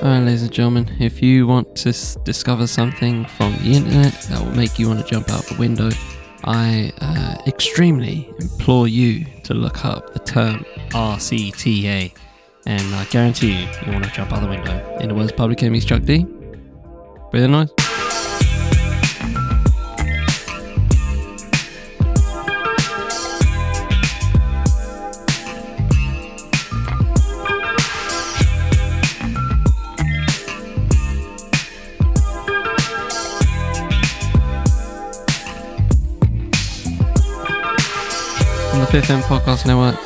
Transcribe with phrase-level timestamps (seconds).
[0.00, 4.40] Alright, ladies and gentlemen, if you want to s- discover something from the internet that
[4.40, 5.90] will make you want to jump out the window,
[6.44, 12.12] I uh, extremely implore you to look up the term RCTA,
[12.66, 14.98] and I guarantee you, you want to jump out the window.
[15.00, 16.24] In the words of Public Enemy's Chuck D.
[17.32, 17.70] Breathe noise.
[38.90, 39.96] Fifth Podcast Network,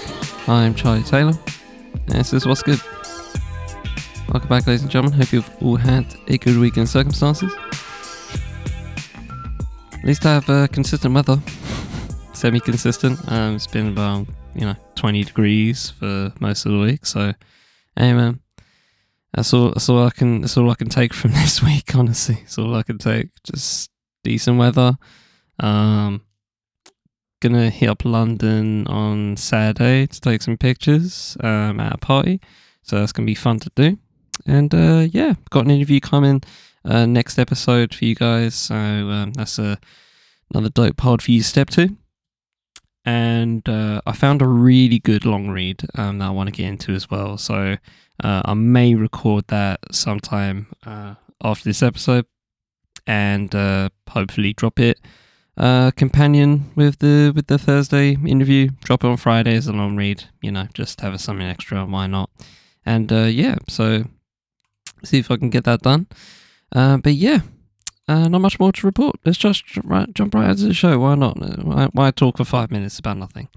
[0.49, 1.35] I'm Charlie Taylor,
[2.09, 2.81] this is What's Good.
[4.29, 5.21] Welcome back, ladies and gentlemen.
[5.21, 7.55] Hope you've all had a good week in circumstances.
[9.93, 11.41] At least I have uh, consistent weather,
[12.33, 13.21] semi consistent.
[13.31, 14.27] Um, it's been about,
[14.57, 17.33] you know, 20 degrees for most of the week, so,
[17.97, 18.41] man.
[19.33, 20.41] That's all, that's all I can.
[20.41, 21.95] That's all I can take from this week.
[21.95, 23.29] Honestly, that's all I can take.
[23.45, 23.93] Just
[24.25, 24.99] decent weather.
[25.61, 26.23] Um,
[27.43, 32.41] gonna hit up London on Saturday to take some pictures um, at a party.
[32.83, 33.99] So that's gonna be fun to do.
[34.47, 36.43] And uh, yeah, got an interview coming
[36.85, 38.55] uh, next episode for you guys.
[38.55, 39.79] So um, that's a,
[40.53, 41.97] another dope pod for you to step to.
[43.05, 46.69] And uh, I found a really good long read um, that I want to get
[46.69, 47.37] into as well.
[47.37, 47.77] So
[48.23, 52.27] uh, I may record that sometime uh, after this episode
[53.05, 55.01] and uh, hopefully drop it
[55.57, 58.71] uh, companion with the with the Thursday interview.
[58.85, 60.25] Drop it on Friday as a long read.
[60.41, 61.85] You know, just have something extra.
[61.85, 62.31] Why not?
[62.85, 64.05] And uh, yeah, so
[65.05, 66.07] see if I can get that done.
[66.75, 67.41] Uh, but yeah,
[68.09, 69.17] uh, not much more to report.
[69.25, 70.99] Let's just right, jump right into the show.
[70.99, 71.39] Why not?
[71.65, 73.49] Why, why talk for five minutes about nothing?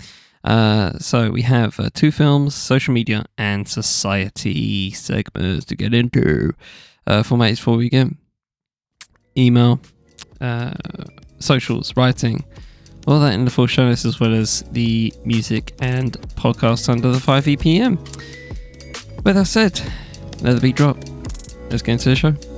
[0.43, 6.53] Uh, so we have uh, two films, social media and society segments to get into.
[7.07, 8.17] Uh, formats before we begin.
[9.37, 9.79] Email,
[10.39, 10.73] uh,
[11.45, 12.43] socials, writing,
[13.07, 17.11] all that in the full show list, as well as the music and podcast under
[17.11, 17.97] the 5 EPM.
[19.23, 19.79] With that said,
[20.39, 20.97] another the beat drop.
[21.69, 22.54] Let's get into the show.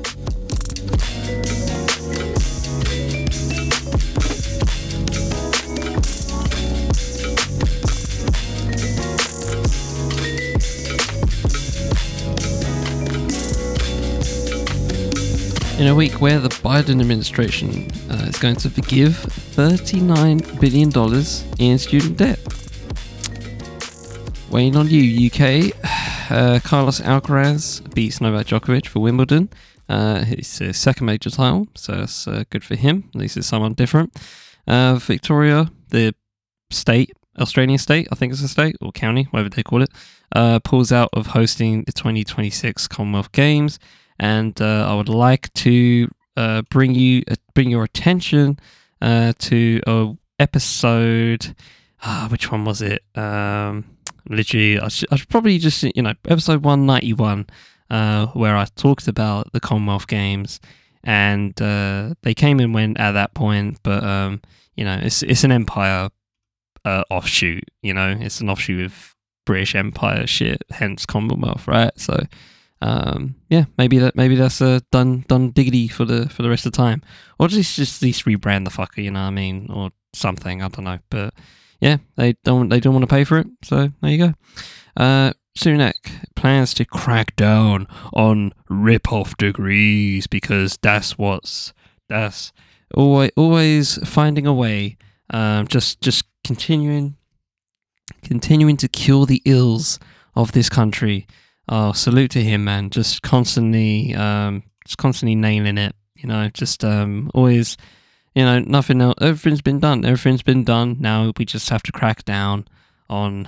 [15.77, 20.89] In a week where the Biden administration uh, is going to forgive $39 billion
[21.59, 22.39] in student debt.
[24.49, 25.71] Waiting on you, UK.
[26.31, 29.49] Uh, Carlos Alcaraz beats Novak Djokovic for Wimbledon.
[29.87, 33.03] Uh, his uh, second major title, so that's uh, good for him.
[33.09, 34.17] At least it's someone different.
[34.65, 36.15] Uh, Victoria, the
[36.71, 39.91] state, Australian state, I think it's a state or county, whatever they call it,
[40.35, 43.77] uh, pulls out of hosting the 2026 Commonwealth Games
[44.19, 48.59] and uh, I would like to uh, bring you uh, bring your attention
[49.01, 51.55] to a episode.
[52.03, 53.03] ah, which one was it?
[53.15, 53.85] Um,
[54.29, 57.47] literally, I should, I should probably just you know episode one ninety one,
[57.89, 60.59] uh, where I talked about the Commonwealth Games,
[61.03, 64.41] and uh, they came and went at that point, but um,
[64.75, 66.09] you know it's it's an Empire
[66.85, 67.63] uh, offshoot.
[67.81, 71.91] You know, it's an offshoot of British Empire shit, hence Commonwealth, right?
[71.99, 72.25] So
[72.81, 76.65] um, yeah, maybe that maybe that's a done done diggity for the for the rest
[76.65, 77.01] of the time,
[77.39, 80.61] or just just at least rebrand the fucker, you know what I mean, or something.
[80.61, 81.33] I don't know, but
[81.81, 84.33] yeah, they don't they don't want to pay for it, so there you go.
[84.95, 85.93] Uh, Sunak
[86.35, 91.73] plans to crack down on rip-off degrees because that's what's
[92.09, 92.51] that's
[92.93, 94.97] always always finding a way.
[95.31, 97.17] Um, just just continuing
[98.23, 99.99] continuing to cure the ills
[100.35, 101.27] of this country
[101.69, 102.89] oh, salute to him, man.
[102.89, 105.95] Just constantly, um, just constantly nailing it.
[106.15, 107.77] You know, just um, always,
[108.33, 109.15] you know, nothing else.
[109.21, 110.03] Everything's been done.
[110.03, 110.97] Everything's been done.
[110.99, 112.67] Now we just have to crack down
[113.09, 113.47] on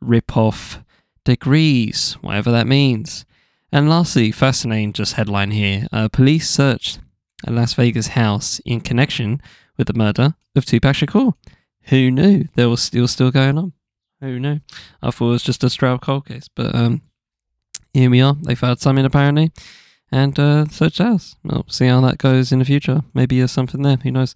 [0.00, 0.82] rip-off
[1.24, 3.24] degrees, whatever that means.
[3.72, 6.98] And lastly, fascinating just headline here: uh, Police searched
[7.46, 9.40] a Las Vegas house in connection
[9.76, 11.34] with the murder of Tupac Shakur.
[11.84, 13.72] Who knew there was still still going on?
[14.20, 14.60] Who knew?
[15.00, 17.02] I thought it was just a Stroud cold case, but um,
[17.92, 18.36] here we are.
[18.42, 19.52] They've found something apparently,
[20.10, 21.36] and uh, search the.
[21.44, 23.02] We'll see how that goes in the future.
[23.14, 23.96] Maybe there's something there.
[23.96, 24.34] Who knows?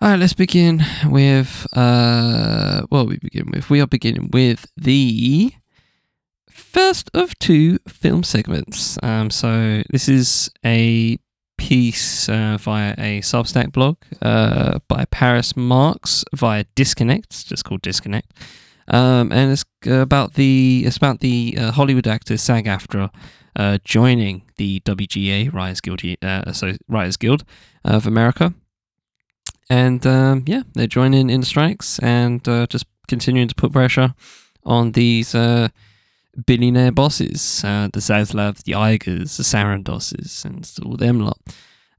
[0.00, 3.68] All right, let's begin with uh, what we begin with.
[3.68, 5.52] We are beginning with the
[6.48, 8.98] first of two film segments.
[9.02, 11.18] Um, so this is a
[11.56, 17.48] piece uh, via a Substack blog uh, by Paris Marks via Disconnect.
[17.48, 18.32] Just called Disconnect.
[18.88, 23.10] Um, and it's about the it's about the uh, Hollywood actor SAG-AFTRA
[23.56, 27.44] uh, joining the WGA Writers Guild, uh, so Writers Guild
[27.84, 28.54] of America,
[29.68, 34.14] and um, yeah, they're joining in strikes and uh, just continuing to put pressure
[34.64, 35.68] on these uh,
[36.46, 41.38] billionaire bosses, uh, the Zaslav, the Igers, the Sarandoses, and all them lot.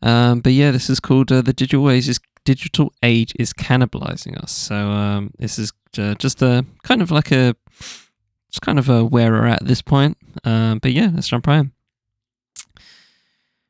[0.01, 2.19] Um, but yeah, this is called uh, the digital age is
[2.49, 4.51] digital age is cannibalizing us.
[4.51, 7.55] So um, this is uh, just a kind of like a
[8.47, 10.17] it's kind of a where we're at this point.
[10.43, 11.71] Um, but yeah, let's jump right in.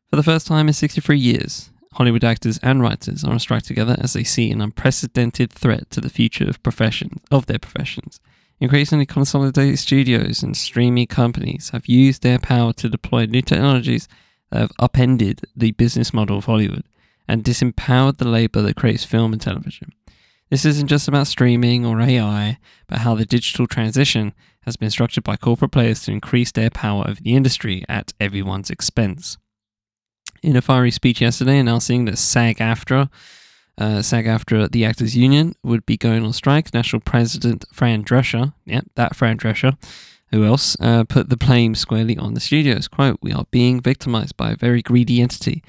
[0.10, 3.98] For the first time in 63 years, Hollywood actors and writers are on strike together
[4.00, 8.22] as they see an unprecedented threat to the future of profession of their professions.
[8.62, 14.08] Increasingly consolidated studios and streaming companies have used their power to deploy new technologies
[14.52, 16.86] that have upended the business model of Hollywood
[17.30, 19.94] and disempowered the labor that creates film and television.
[20.50, 25.24] This isn't just about streaming or AI, but how the digital transition has been structured
[25.24, 29.38] by corporate players to increase their power over the industry at everyone's expense.
[30.42, 33.10] In a fiery speech yesterday announcing that SAG AFTRA,
[33.78, 38.54] uh, SAG AFTRA, the Actors Union, would be going on strike, National President Fran Drescher,
[38.66, 39.78] yep, that Fran Drescher,
[40.31, 42.88] who else, uh, put the blame squarely on the studios.
[42.88, 45.62] Quote, We are being victimized by a very greedy entity.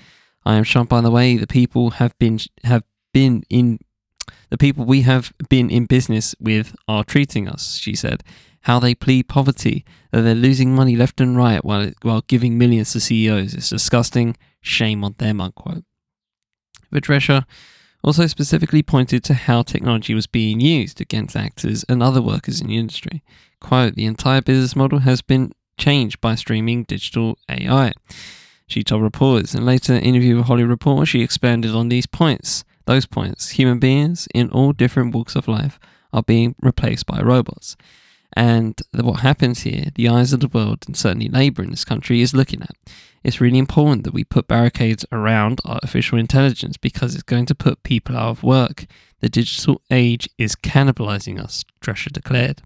[0.44, 2.82] I am shocked by the way the people have been have
[3.12, 3.78] been in
[4.50, 8.22] the people we have been in business with are treating us, she said.
[8.62, 12.92] How they plead poverty, that they're losing money left and right while, while giving millions
[12.92, 13.54] to CEOs.
[13.54, 14.36] It's disgusting.
[14.60, 15.84] Shame on them, unquote.
[16.92, 17.46] Drescher
[18.02, 22.66] also specifically pointed to how technology was being used against actors and other workers in
[22.66, 23.22] the industry.
[23.60, 27.92] Quote, the entire business model has been changed by streaming digital AI.
[28.70, 29.52] She told reporters.
[29.52, 32.64] And later in a later interview with Hollywood Reporter, she expanded on these points.
[32.86, 33.50] Those points.
[33.50, 35.80] Human beings in all different walks of life
[36.12, 37.76] are being replaced by robots.
[38.34, 42.20] And what happens here, the eyes of the world and certainly labour in this country
[42.20, 42.70] is looking at.
[43.24, 47.82] It's really important that we put barricades around artificial intelligence because it's going to put
[47.82, 48.86] people out of work.
[49.18, 52.62] The digital age is cannibalizing us, Drescher declared.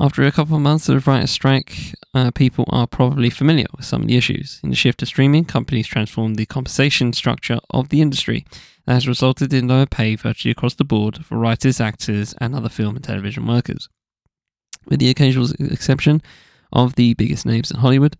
[0.00, 4.02] After a couple of months of writer's strike, uh, people are probably familiar with some
[4.02, 4.60] of the issues.
[4.62, 8.46] In the shift to streaming, companies transformed the compensation structure of the industry
[8.86, 12.68] that has resulted in lower pay virtually across the board for writers, actors, and other
[12.68, 13.88] film and television workers.
[14.86, 16.22] With the occasional exception
[16.72, 18.16] of the biggest names in Hollywood,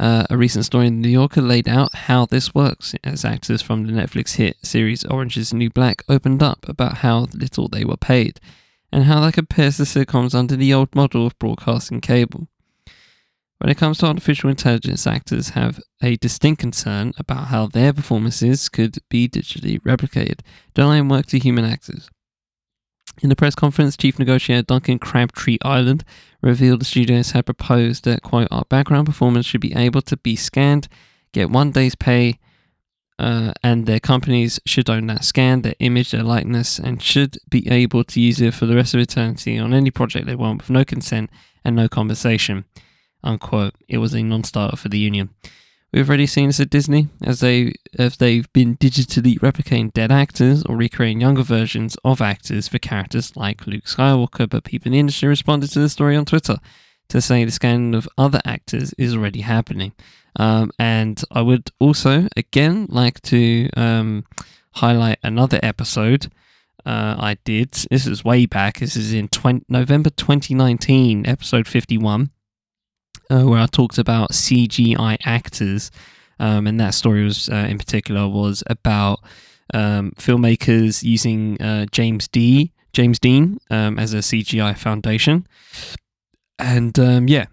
[0.00, 3.62] uh, a recent story in the New Yorker laid out how this works as actors
[3.62, 7.68] from the Netflix hit series Orange is the New Black opened up about how little
[7.68, 8.40] they were paid
[8.92, 12.48] and how that compares to sitcoms under the old model of broadcasting cable.
[13.58, 18.70] When it comes to artificial intelligence, actors have a distinct concern about how their performances
[18.70, 20.40] could be digitally replicated,
[20.72, 22.08] Don't denying work to human actors.
[23.22, 26.04] In the press conference, chief negotiator Duncan Crabtree-Ireland
[26.40, 30.36] revealed the studios had proposed that, quote, our background performance should be able to be
[30.36, 30.88] scanned,
[31.32, 32.38] get one day's pay,
[33.20, 37.68] uh, and their companies should own that scan, their image, their likeness, and should be
[37.70, 40.70] able to use it for the rest of eternity on any project they want with
[40.70, 41.28] no consent
[41.62, 42.64] and no conversation.
[43.22, 43.74] Unquote.
[43.88, 45.28] It was a non-starter for the union.
[45.92, 50.62] We've already seen this at Disney, as they as they've been digitally replicating dead actors
[50.64, 54.48] or recreating younger versions of actors for characters like Luke Skywalker.
[54.48, 56.56] But people in the industry responded to the story on Twitter
[57.10, 59.92] to say the scanning of other actors is already happening.
[60.36, 64.24] Um, and I would also, again, like to um,
[64.72, 66.30] highlight another episode
[66.86, 67.72] uh, I did.
[67.90, 68.78] This is way back.
[68.78, 72.30] This is in 20, November 2019, episode 51,
[73.30, 75.90] uh, where I talked about CGI actors.
[76.38, 79.20] Um, and that story was, uh, in particular, was about
[79.74, 82.72] um, filmmakers using uh, James D.
[82.92, 85.46] James Dean um, as a CGI foundation.
[86.58, 87.46] And um, yeah,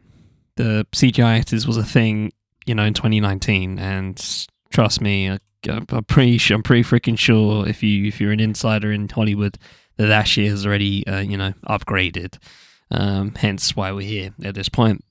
[0.55, 2.31] the CGI actors was a thing
[2.67, 3.79] you know, in 2019.
[3.79, 8.39] And trust me, I, am pretty, I'm pretty freaking sure if you if you're an
[8.39, 9.57] insider in Hollywood,
[9.97, 12.38] that that shit has already, uh, you know, upgraded.
[12.89, 15.03] Um, hence why we're here at this point.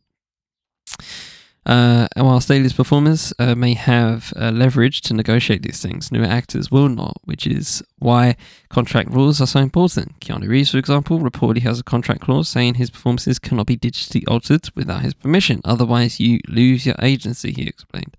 [1.66, 6.24] Uh, and while Staley's performers uh, may have uh, leverage to negotiate these things, newer
[6.24, 8.36] actors will not, which is why
[8.68, 10.20] contract rules are so important.
[10.20, 14.22] Keanu Reeves, for example, reportedly has a contract clause saying his performances cannot be digitally
[14.28, 18.16] altered without his permission, otherwise, you lose your agency, he explained.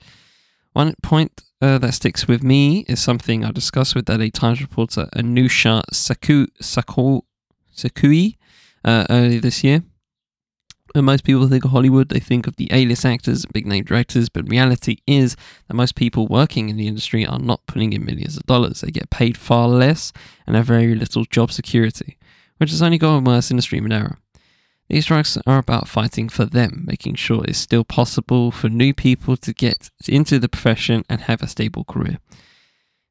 [0.74, 5.08] One point uh, that sticks with me is something I discussed with LA Times reporter
[5.16, 7.22] Anousha Saku, Saku,
[7.74, 8.36] Sakoui
[8.84, 9.84] uh, earlier this year.
[10.98, 14.30] When most people think of Hollywood, they think of the A-list actors, big name directors,
[14.30, 15.36] but reality is
[15.68, 18.82] that most people working in the industry are not putting in millions of dollars.
[18.82, 20.12] They get paid far less
[20.48, 22.18] and have very little job security,
[22.58, 24.18] which has only gotten worse in the streaming era.
[24.90, 29.38] These strikes are about fighting for them, making sure it's still possible for new people
[29.38, 32.18] to get into the profession and have a stable career.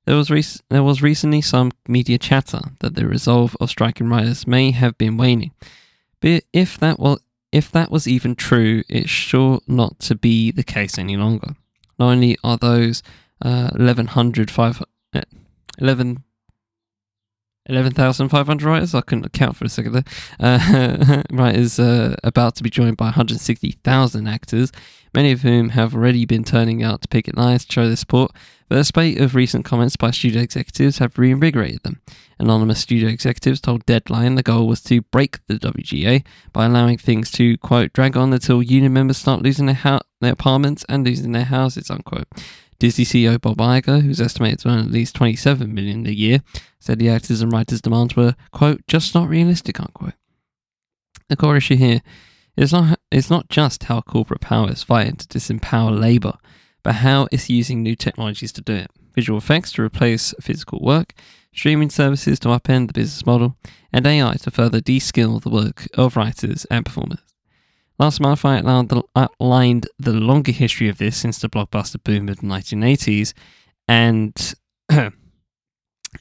[0.07, 4.45] There was, rec- there was recently some media chatter that the resolve of striking writers
[4.45, 5.53] may have been waning.
[6.21, 7.21] But if that was
[7.53, 11.55] if that was even true, it's sure not to be the case any longer.
[11.99, 13.03] Not only are those
[13.43, 14.83] uh, 1100, 5,
[15.15, 15.21] uh,
[15.79, 16.25] 11
[17.69, 18.95] 11,500 writers.
[18.95, 20.05] I couldn't count for a second there.
[20.41, 24.73] Uh, writers uh, about to be joined by 160,000 actors,
[25.15, 28.33] many of whom have already been turning out to picket lines to show their support.
[28.69, 32.01] But a spate of recent comments by studio executives have reinvigorated them.
[32.39, 37.31] Anonymous studio executives told Deadline the goal was to break the WGA by allowing things
[37.33, 41.45] to, quote, drag on until union members start losing their, their apartments and losing their
[41.45, 42.27] houses, unquote.
[42.79, 46.41] Disney CEO Bob Iger, who's estimated to earn at least 27 million a year,
[46.79, 50.15] said the actors and writers' demands were, quote, just not realistic, unquote.
[51.29, 52.03] The core issue here
[52.57, 56.35] is not, is not just how corporate power is fighting to disempower labour,
[56.83, 58.91] but how it's using new technologies to do it.
[59.15, 61.15] Visual effects to replace physical work,
[61.53, 63.57] streaming services to upend the business model,
[63.93, 67.21] and AI to further de-skill the work of writers and performers.
[67.99, 68.59] Last month, I
[69.17, 73.33] outlined the longer history of this since the blockbuster boom of the 1980s
[73.89, 74.55] and,
[74.91, 75.13] and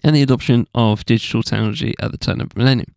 [0.03, 2.95] the adoption of digital technology at the turn of the millennium.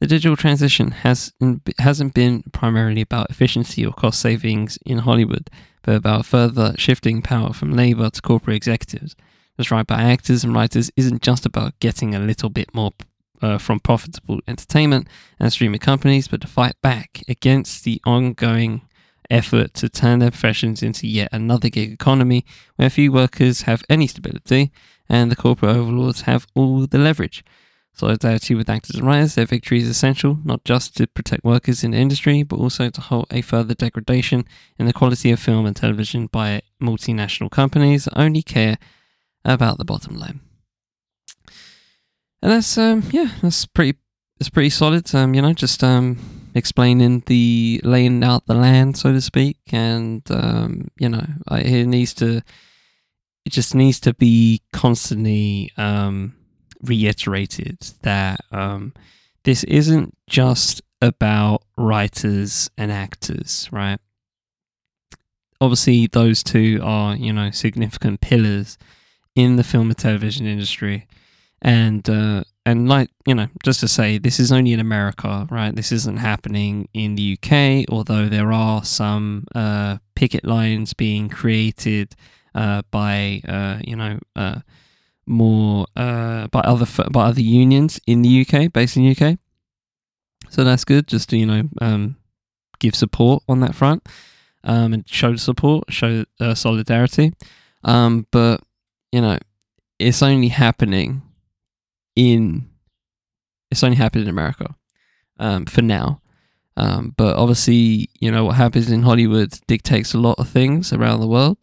[0.00, 1.32] The digital transition has,
[1.78, 5.48] hasn't been primarily about efficiency or cost savings in Hollywood,
[5.82, 9.16] but about further shifting power from labor to corporate executives.
[9.54, 12.90] What's right by actors and writers isn't just about getting a little bit more
[13.42, 15.08] uh, from profitable entertainment
[15.38, 18.82] and streaming companies, but to fight back against the ongoing
[19.30, 22.44] effort to turn their professions into yet another gig economy
[22.76, 24.70] where few workers have any stability
[25.08, 27.44] and the corporate overlords have all the leverage.
[27.94, 31.90] Solidarity with actors and writers, their victory is essential, not just to protect workers in
[31.90, 34.46] the industry, but also to halt a further degradation
[34.78, 38.78] in the quality of film and television by multinational companies that only care
[39.44, 40.40] about the bottom line
[42.42, 43.98] and that's um yeah that's pretty
[44.40, 45.14] it's pretty solid.
[45.14, 46.18] Um you know just um
[46.54, 49.58] explaining the laying out the land so to speak.
[49.70, 52.42] And um you know it needs to
[53.44, 56.34] it just needs to be constantly um
[56.82, 58.92] reiterated that um
[59.44, 64.00] this isn't just about writers and actors right?
[65.60, 68.78] Obviously those two are you know significant pillars
[69.36, 71.06] in the film and television industry
[71.62, 75.74] and uh, and like you know, just to say, this is only in America, right?
[75.74, 82.14] This isn't happening in the UK, although there are some uh, picket lines being created
[82.54, 84.60] uh, by uh, you know uh,
[85.24, 89.38] more uh, by other by other unions in the UK, based in the UK.
[90.50, 92.16] So that's good, just to you know um,
[92.80, 94.08] give support on that front
[94.64, 97.32] um, and show support, show solidarity.
[97.84, 98.62] Um, but
[99.12, 99.38] you know,
[100.00, 101.22] it's only happening
[102.16, 102.68] in
[103.70, 104.74] it's only happened in America
[105.38, 106.20] um, for now.
[106.76, 111.20] Um, but obviously, you know what happens in Hollywood dictates a lot of things around
[111.20, 111.58] the world,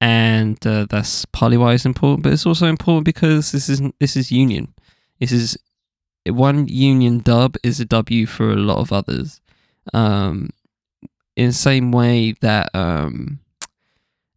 [0.00, 2.22] and uh, that's partly why it's important.
[2.22, 4.74] But it's also important because this is this is union.
[5.20, 5.56] This is
[6.26, 9.40] one union dub is a W for a lot of others.
[9.94, 10.50] Um,
[11.34, 13.40] in the same way that um,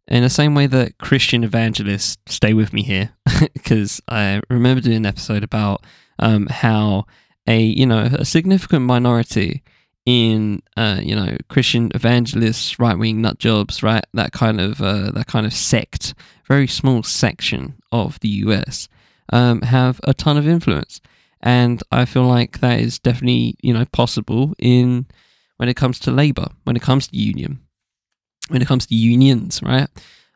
[0.08, 3.10] in the same way that Christian evangelists stay with me here,
[3.54, 5.84] because I remember doing an episode about
[6.18, 7.06] um, how
[7.46, 9.62] a you know a significant minority
[10.04, 15.10] in uh, you know Christian evangelists, right wing nut jobs, right that kind of uh,
[15.12, 16.14] that kind of sect,
[16.46, 18.88] very small section of the U.S.
[19.32, 21.00] Um, have a ton of influence,
[21.40, 25.06] and I feel like that is definitely you know possible in
[25.56, 27.65] when it comes to labor, when it comes to union
[28.48, 29.88] when it comes to unions, right?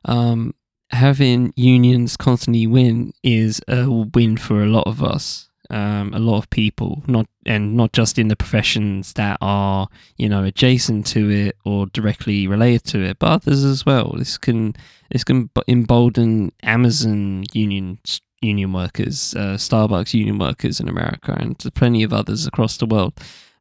[0.05, 0.55] Um,
[0.91, 6.39] having unions constantly win is a win for a lot of us, um, a lot
[6.39, 11.31] of people, not and not just in the professions that are you know adjacent to
[11.31, 14.15] it or directly related to it, but others as well.
[14.17, 14.75] This can
[15.11, 17.99] this can embolden Amazon union
[18.41, 23.13] union workers, uh, Starbucks union workers in America, and plenty of others across the world.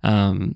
[0.03, 0.56] Um,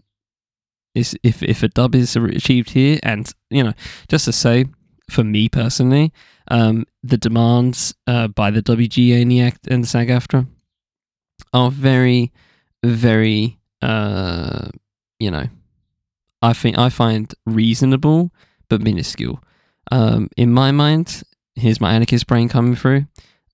[0.95, 3.73] is if if a dub is achieved here, and you know,
[4.07, 4.65] just to say,
[5.09, 6.13] for me personally,
[6.49, 10.47] um, the demands uh, by the WGA and the, act and the SAG-AFTRA
[11.53, 12.31] are very,
[12.83, 14.69] very, uh,
[15.19, 15.47] you know,
[16.41, 18.31] I think I find reasonable
[18.69, 19.41] but minuscule.
[19.91, 21.23] Um, in my mind,
[21.55, 23.05] here's my anarchist brain coming through.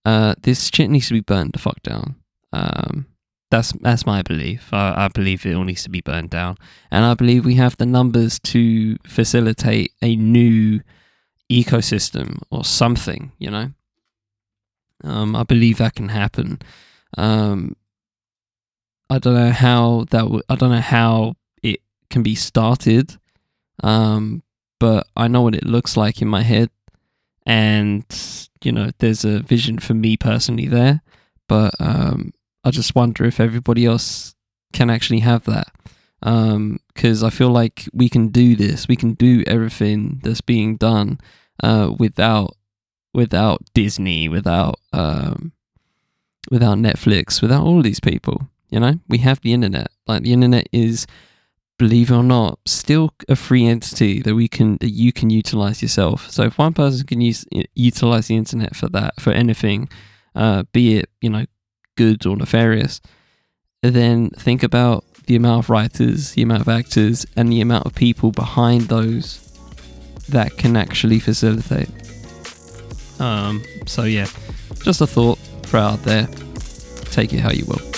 [0.06, 2.16] Uh, this shit needs to be burned the fuck down.
[2.54, 3.06] Um,
[3.52, 4.70] That's that's my belief.
[4.72, 6.58] I, I believe it all needs to be burned down,
[6.92, 10.82] and I believe we have the numbers to facilitate a new
[11.52, 13.32] ecosystem or something.
[13.40, 13.72] You know,
[15.04, 16.60] um, I believe that can happen.
[17.18, 17.76] Um,
[19.10, 20.22] I don't know how that.
[20.22, 23.18] W- I don't know how it can be started,
[23.82, 24.44] um,
[24.80, 26.70] but I know what it looks like in my head,
[27.48, 28.06] and
[28.64, 31.02] you know, there's a vision for me personally there.
[31.48, 32.32] But um,
[32.70, 34.36] I just wonder if everybody else
[34.74, 35.74] can actually have that,
[36.22, 38.88] because I feel like we can do this.
[38.88, 41.20] We can do everything that's being done
[41.64, 42.56] uh, without
[43.12, 45.52] without Disney, without um,
[46.52, 48.48] without Netflix, without all these people.
[48.70, 49.88] You know, we have the internet.
[50.06, 51.08] Like the internet is,
[51.80, 55.82] believe it or not, still a free entity that we can that you can utilize
[55.82, 56.30] yourself.
[56.30, 59.90] So if one person can use utilize the internet for that for anything,
[60.36, 61.46] uh, be it you know
[62.00, 63.02] good or nefarious,
[63.82, 67.94] then think about the amount of writers, the amount of actors, and the amount of
[67.94, 69.46] people behind those
[70.30, 71.90] that can actually facilitate.
[73.20, 74.28] Um, so yeah,
[74.82, 76.28] just a thought for out there.
[77.12, 77.89] Take it how you will.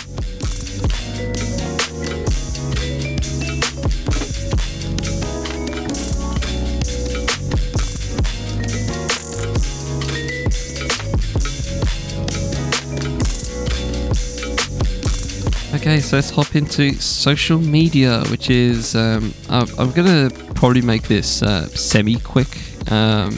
[15.82, 21.08] Okay, so let's hop into social media, which is um, I'm, I'm gonna probably make
[21.08, 22.92] this uh, semi-quick.
[22.92, 23.36] Um,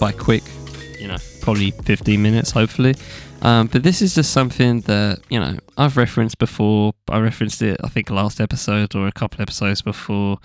[0.00, 0.44] by quick,
[0.98, 2.94] you know, probably 15 minutes, hopefully.
[3.42, 6.94] Um, but this is just something that you know I've referenced before.
[7.10, 10.38] I referenced it, I think, last episode or a couple episodes before.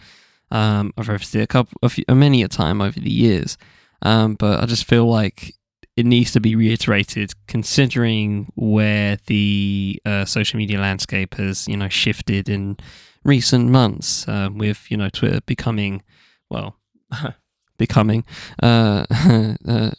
[0.51, 3.57] Um, I've referenced it a couple, a few, many a time over the years.
[4.01, 5.55] Um, but I just feel like
[5.99, 11.89] it needs to be reiterated, considering where the uh, social media landscape has, you know,
[11.89, 12.77] shifted in
[13.25, 16.01] recent months, uh, with you know Twitter becoming,
[16.49, 16.77] well,
[17.77, 18.23] becoming,
[18.63, 19.05] uh,
[19.67, 19.91] uh,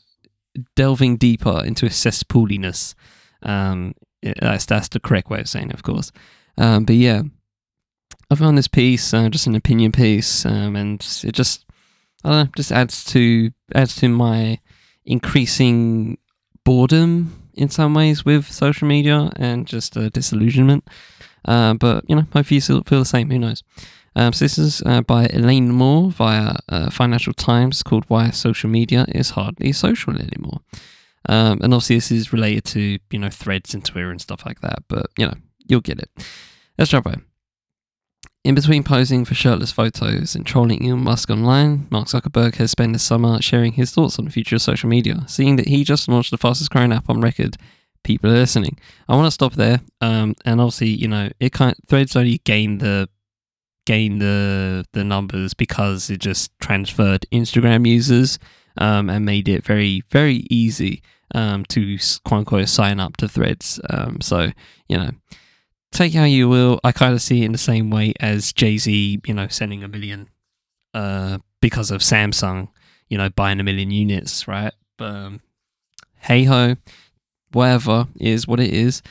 [0.74, 2.94] delving deeper into a cesspooliness.
[3.42, 6.12] Um, that's that's the correct way of saying it, of course.
[6.56, 7.24] Um, but yeah,
[8.30, 11.66] I found this piece uh, just an opinion piece, um, and it just
[12.24, 14.60] I don't know, just adds to adds to my
[15.10, 16.16] increasing
[16.64, 20.86] boredom in some ways with social media and just a disillusionment.
[21.44, 23.30] Uh, but you know, hopefully you still feel the same.
[23.30, 23.62] Who knows?
[24.16, 28.70] Um, so this is uh, by Elaine Moore via uh, Financial Times called "Why Social
[28.70, 30.60] Media Is Hardly Social Anymore."
[31.28, 34.60] Um, and obviously, this is related to you know threads and Twitter and stuff like
[34.60, 34.84] that.
[34.88, 35.34] But you know,
[35.66, 36.10] you'll get it.
[36.78, 37.29] Let's jump in.
[38.42, 42.94] In between posing for shirtless photos and trolling Elon Musk online, Mark Zuckerberg has spent
[42.94, 45.24] the summer sharing his thoughts on the future of social media.
[45.26, 47.58] Seeing that he just launched the fastest growing app on record,
[48.02, 48.78] people are listening.
[49.10, 49.80] I want to stop there.
[50.00, 53.10] Um, and obviously, you know, it kind of, Threads only gained the
[53.84, 58.38] gain the the numbers because it just transferred Instagram users
[58.78, 61.02] um, and made it very very easy
[61.34, 63.80] um, to quote unquote sign up to Threads.
[63.90, 64.50] Um, so
[64.88, 65.10] you know
[65.92, 66.80] take how you will.
[66.84, 69.82] I kind of see it in the same way as Jay Z, you know, sending
[69.82, 70.28] a million
[70.94, 72.68] uh, because of Samsung,
[73.08, 74.72] you know, buying a million units, right?
[74.96, 75.40] But um,
[76.20, 76.76] hey ho,
[77.52, 79.02] whatever is what it is.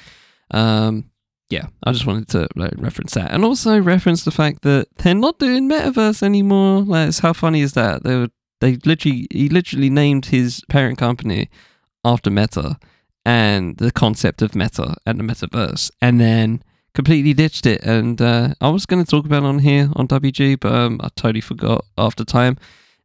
[0.52, 1.10] Um,
[1.50, 5.16] yeah, I just wanted to like, reference that, and also reference the fact that they're
[5.16, 6.82] not doing metaverse anymore.
[6.82, 8.04] Like, how funny is that?
[8.04, 8.30] They were
[8.62, 11.50] they literally he literally named his parent company
[12.06, 12.78] after Meta
[13.26, 17.84] and the concept of Meta and the metaverse, and then completely ditched it.
[17.84, 21.00] And uh, I was going to talk about it on here on WG, but um,
[21.04, 22.58] I totally forgot after time.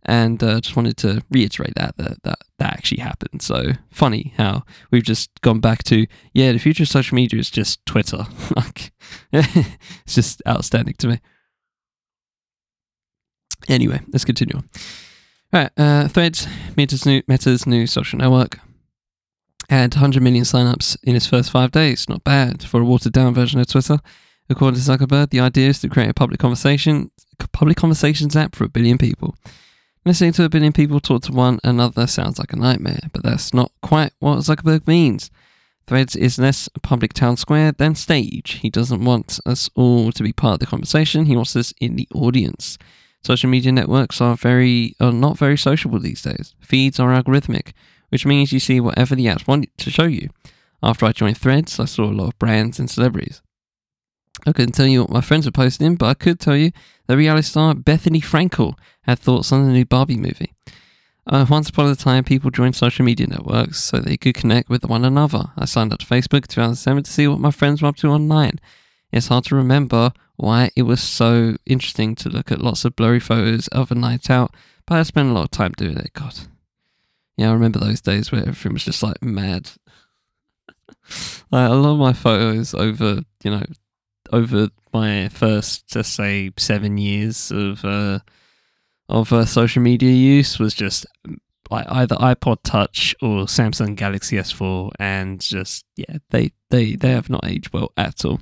[0.07, 3.41] And uh, just wanted to reiterate that, that that that actually happened.
[3.41, 7.49] So funny how we've just gone back to yeah, the future of social media is
[7.51, 8.27] just Twitter.
[8.57, 8.93] like
[9.33, 11.21] it's just outstanding to me.
[13.67, 14.69] Anyway, let's continue on.
[15.55, 18.59] All right, uh, Threads, Meta's new, Meta's new social network,
[19.75, 22.09] had 100 million signups in its first five days.
[22.09, 23.99] Not bad for a watered down version of Twitter.
[24.49, 27.11] According to Zuckerberg, the idea is to create a public conversation,
[27.53, 29.35] public conversations app for a billion people.
[30.05, 33.55] Listening to a billion people talk to one another sounds like a nightmare, but that's
[33.55, 35.31] not quite what Zuckerberg means.
[35.87, 38.59] Threads is less a public town square than stage.
[38.63, 41.27] He doesn't want us all to be part of the conversation.
[41.27, 42.79] He wants us in the audience.
[43.23, 46.55] Social media networks are very are not very sociable these days.
[46.61, 47.73] Feeds are algorithmic
[48.15, 50.31] which means you see whatever the apps want to show you.
[50.81, 53.43] After I joined Threads, I saw a lot of brands and celebrities.
[54.47, 56.71] I couldn't tell you what my friends were posting, but I could tell you
[57.09, 60.55] that reality star Bethenny Frankel had thoughts on the new Barbie movie.
[61.27, 64.85] Uh, once upon a time, people joined social media networks so they could connect with
[64.85, 65.47] one another.
[65.57, 68.11] I signed up to Facebook in 2007 to see what my friends were up to
[68.11, 68.61] online.
[69.11, 73.19] it's hard to remember why it was so interesting to look at lots of blurry
[73.19, 74.55] photos of a night out,
[74.87, 76.13] but I spent a lot of time doing it.
[76.13, 76.54] God.
[77.37, 79.71] Yeah, I remember those days where everything was just like mad.
[81.51, 83.63] like, a lot of my photos over, you know,
[84.33, 88.21] over my first, let's say, seven years of uh,
[89.09, 91.07] of uh, social media use was just
[91.71, 97.31] like either iPod Touch or Samsung Galaxy S4, and just yeah, they they they have
[97.31, 98.41] not aged well at all.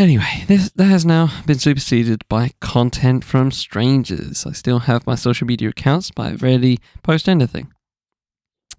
[0.00, 4.46] Anyway, this that has now been superseded by content from strangers.
[4.46, 7.70] I still have my social media accounts, but I rarely post anything.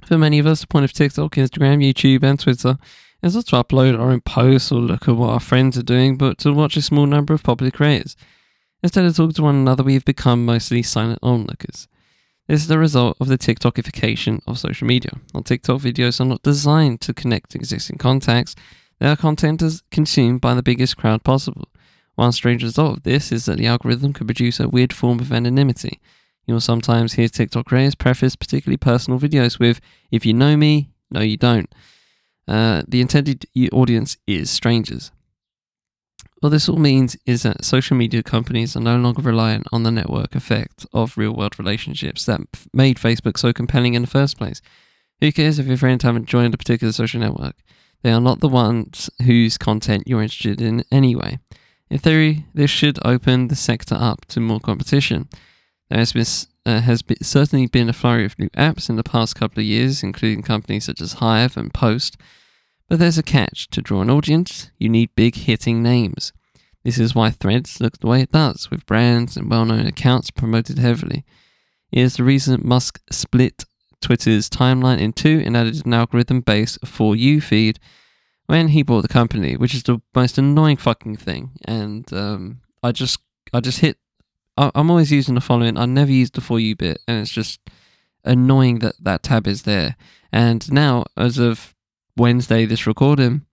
[0.03, 2.79] For many of us, the point of TikTok, Instagram, YouTube, and Twitter
[3.21, 6.17] is not to upload our own posts or look at what our friends are doing,
[6.17, 8.17] but to watch a small number of popular creators.
[8.81, 11.87] Instead of talking to one another, we have become mostly silent onlookers.
[12.47, 15.11] This is the result of the TikTokification of social media.
[15.35, 18.55] On TikTok, videos are not designed to connect existing contacts.
[19.01, 21.67] Their content is consumed by the biggest crowd possible.
[22.13, 25.33] One strange result of this is that the algorithm can produce a weird form of
[25.33, 25.99] anonymity.
[26.45, 31.21] You'll sometimes hear TikTok creators preface particularly personal videos with, if you know me, no
[31.21, 31.73] you don't.
[32.47, 35.11] Uh, the intended audience is strangers.
[36.41, 39.91] What this all means is that social media companies are no longer reliant on the
[39.91, 44.61] network effect of real world relationships that made Facebook so compelling in the first place.
[45.21, 47.55] Who cares if your friends haven't joined a particular social network?
[48.03, 51.39] They are not the ones whose content you're interested in anyway.
[51.89, 55.27] In theory, this should open the sector up to more competition.
[55.89, 56.25] There has been,
[56.65, 59.65] uh, has been, certainly been a flurry of new apps in the past couple of
[59.65, 62.17] years, including companies such as Hive and Post,
[62.87, 63.69] but there's a catch.
[63.71, 66.33] To draw an audience, you need big hitting names.
[66.83, 70.31] This is why Threads looks the way it does, with brands and well known accounts
[70.31, 71.23] promoted heavily.
[71.91, 73.65] It is the reason Musk split
[74.01, 77.79] Twitter's timeline in two and added an algorithm based For You feed
[78.47, 81.51] when he bought the company, which is the most annoying fucking thing.
[81.65, 83.19] And um, I just
[83.53, 83.97] I just hit.
[84.57, 85.77] I, I'm always using the following.
[85.77, 87.59] I never use the For You bit, and it's just
[88.23, 89.95] annoying that that tab is there.
[90.31, 91.73] And now, as of
[92.17, 93.45] Wednesday, this recording,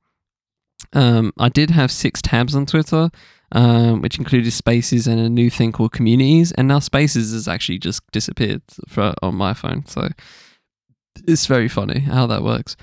[0.93, 3.11] um, I did have six tabs on Twitter,
[3.53, 7.79] um, which included Spaces and a new thing called Communities, and now Spaces has actually
[7.79, 9.87] just disappeared for, on my phone.
[9.87, 10.09] So
[11.27, 12.77] it's very funny how that works.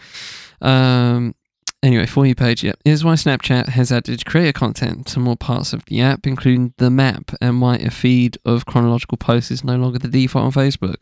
[0.61, 1.35] Um,
[1.83, 2.73] anyway, for you page, yeah.
[2.83, 6.89] Here's why Snapchat has added creator content to more parts of the app, including the
[6.89, 10.97] map, and why a feed of chronological posts is no longer the default on Facebook.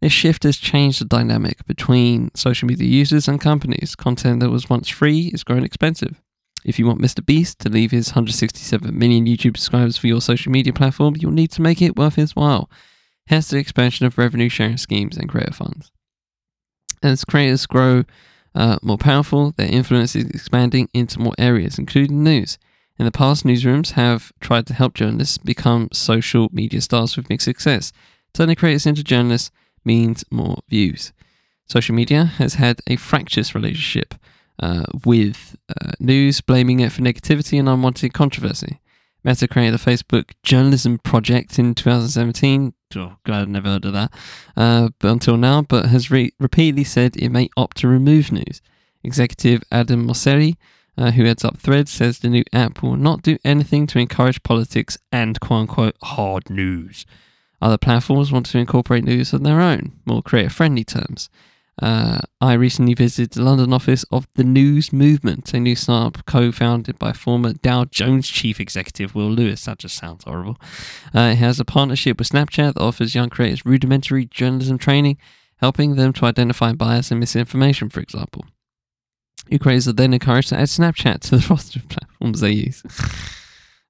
[0.00, 3.94] This shift has changed the dynamic between social media users and companies.
[3.94, 6.22] Content that was once free is growing expensive.
[6.64, 7.24] If you want Mr.
[7.24, 11.50] Beast to leave his 167 million YouTube subscribers for your social media platform, you'll need
[11.52, 12.70] to make it worth his while.
[13.26, 15.90] Hence the expansion of revenue sharing schemes and creator funds.
[17.02, 18.04] As creators grow
[18.54, 22.58] uh, more powerful, their influence is expanding into more areas, including news.
[22.98, 27.46] In the past, newsrooms have tried to help journalists become social media stars with mixed
[27.46, 27.92] success,
[28.34, 29.50] turning creators into journalists
[29.84, 31.12] means more views.
[31.66, 34.14] Social media has had a fractious relationship
[34.60, 38.80] uh, with uh, news, blaming it for negativity and unwanted controversy.
[39.22, 42.72] Meta created the Facebook Journalism Project in 2017.
[42.96, 44.12] Oh, glad I never heard of that.
[44.56, 48.62] Uh, but until now, but has re- repeatedly said it may opt to remove news.
[49.04, 50.56] Executive Adam Mosseri,
[50.96, 54.42] uh, who heads up Threads, says the new app will not do anything to encourage
[54.42, 57.04] politics and quote unquote hard news.
[57.62, 61.28] Other platforms want to incorporate news on their own, more creator friendly terms.
[61.80, 66.52] Uh, I recently visited the London office of the News Movement, a new startup co
[66.52, 69.64] founded by former Dow Jones chief executive Will Lewis.
[69.64, 70.58] That just sounds horrible.
[71.14, 75.16] Uh, it has a partnership with Snapchat that offers young creators rudimentary journalism training,
[75.56, 78.44] helping them to identify bias and misinformation, for example.
[79.50, 82.82] New creators are then encouraged to add Snapchat to the roster of platforms they use.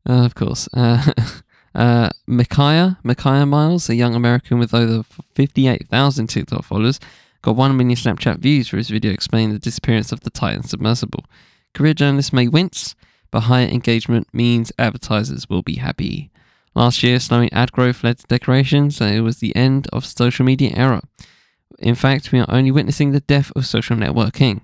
[0.08, 0.68] Uh, of course.
[0.72, 1.12] Uh,
[1.74, 5.02] uh, Micaiah, Micaiah Miles, a young American with over
[5.34, 7.00] 58,000 TikTok followers,
[7.42, 11.24] got 1 million Snapchat views for his video explaining the disappearance of the Titan submersible.
[11.74, 12.94] Career journalists may wince,
[13.30, 16.30] but higher engagement means advertisers will be happy.
[16.74, 20.44] Last year, slowing ad growth led to declarations that it was the end of social
[20.44, 21.02] media era.
[21.78, 24.60] In fact, we are only witnessing the death of social networking.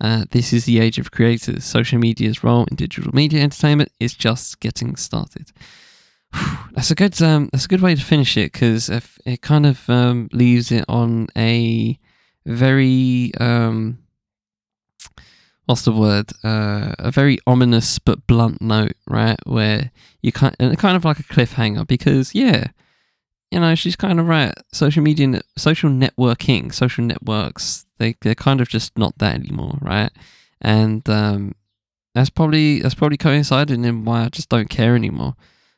[0.00, 1.64] Uh, this is the age of creators.
[1.64, 5.50] Social media's role in digital media entertainment is just getting started.
[6.72, 9.88] That's a good um, that's a good way to finish it because it kind of
[9.88, 11.96] um, leaves it on a
[12.46, 13.98] very um,
[15.66, 16.30] what's the word?
[16.42, 19.38] Uh, a very ominous but blunt note, right?
[19.46, 19.90] Where
[20.22, 22.68] you kind kind of like a cliffhanger because yeah,
[23.50, 24.54] you know she's kind of right.
[24.72, 30.10] Social media, social networking, social networks, they they're kind of just not that anymore, right?
[30.60, 31.54] And um,
[32.14, 35.34] that's probably that's probably coincided in why I just don't care anymore.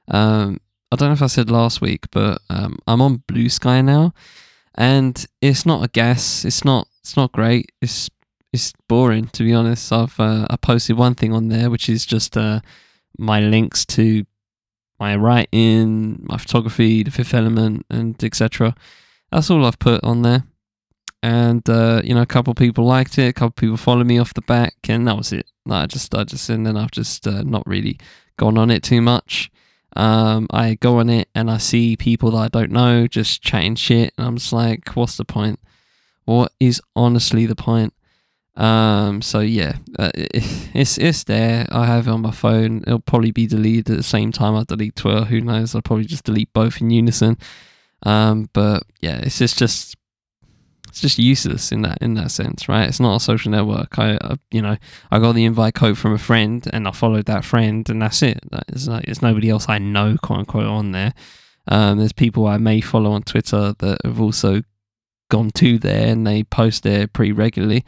[0.09, 0.61] Um,
[0.93, 4.15] I don't know if I said last week, but um, I'm on Bluesky now,
[4.77, 6.45] and it's not a guess.
[6.45, 6.89] It's not.
[7.01, 7.73] It's not great.
[7.81, 8.11] It's
[8.53, 9.93] it's boring to be honest.
[9.93, 12.61] I've uh, I posted one thing on there, which is just uh,
[13.19, 14.25] my links to
[14.99, 18.75] my writing, my photography, the Fifth Element, and etc.
[19.31, 20.45] That's all I've put on there,
[21.23, 24.35] and uh, you know, a couple people liked it, a couple people followed me off
[24.35, 25.47] the back, and that was it.
[25.69, 27.99] I just, I just, and then I've just uh, not really
[28.37, 29.51] gone on it too much.
[29.97, 33.75] Um, I go on it and I see people that I don't know just chatting
[33.75, 35.59] shit, and I'm just like, what's the point?
[36.25, 37.95] What is honestly the point?
[38.57, 41.67] Um, so yeah, uh, it's it's there.
[41.71, 42.83] I have it on my phone.
[42.87, 45.25] It'll probably be deleted at the same time I delete Twitter.
[45.25, 45.75] Who knows?
[45.75, 47.39] I'll probably just delete both in unison.
[48.03, 49.97] Um, but yeah, it's just just
[50.97, 52.89] it's just useless in that in that sense, right?
[52.89, 53.99] It's not a social network.
[53.99, 54.79] I, uh, you know,
[55.11, 58.23] I got the invite code from a friend, and I followed that friend, and that's
[58.23, 58.41] it.
[58.69, 61.13] It's like it's nobody else I know, quote unquote, on there.
[61.69, 64.63] Um, there's people I may follow on Twitter that have also
[65.31, 67.85] gone to there, and they post there pretty regularly.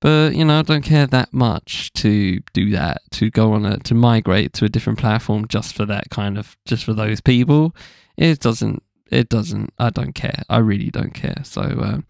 [0.00, 3.78] But you know, I don't care that much to do that, to go on a
[3.78, 7.74] to migrate to a different platform just for that kind of just for those people.
[8.16, 8.84] It doesn't.
[9.10, 9.72] It doesn't.
[9.80, 10.44] I don't care.
[10.48, 11.42] I really don't care.
[11.42, 11.62] So.
[11.62, 12.06] Um,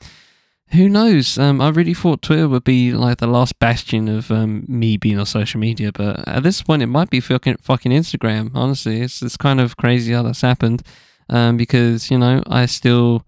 [0.73, 1.39] who knows?
[1.39, 5.19] Um, I really thought Twitter would be like the last bastion of um, me being
[5.19, 8.51] on social media, but at this point, it might be fucking fucking Instagram.
[8.55, 10.83] Honestly, it's it's kind of crazy how that's happened,
[11.29, 13.25] um, because you know I still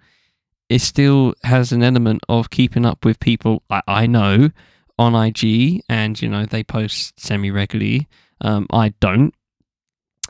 [0.68, 4.50] it still has an element of keeping up with people I, I know
[4.98, 8.08] on IG, and you know they post semi regularly.
[8.40, 9.34] Um, I don't,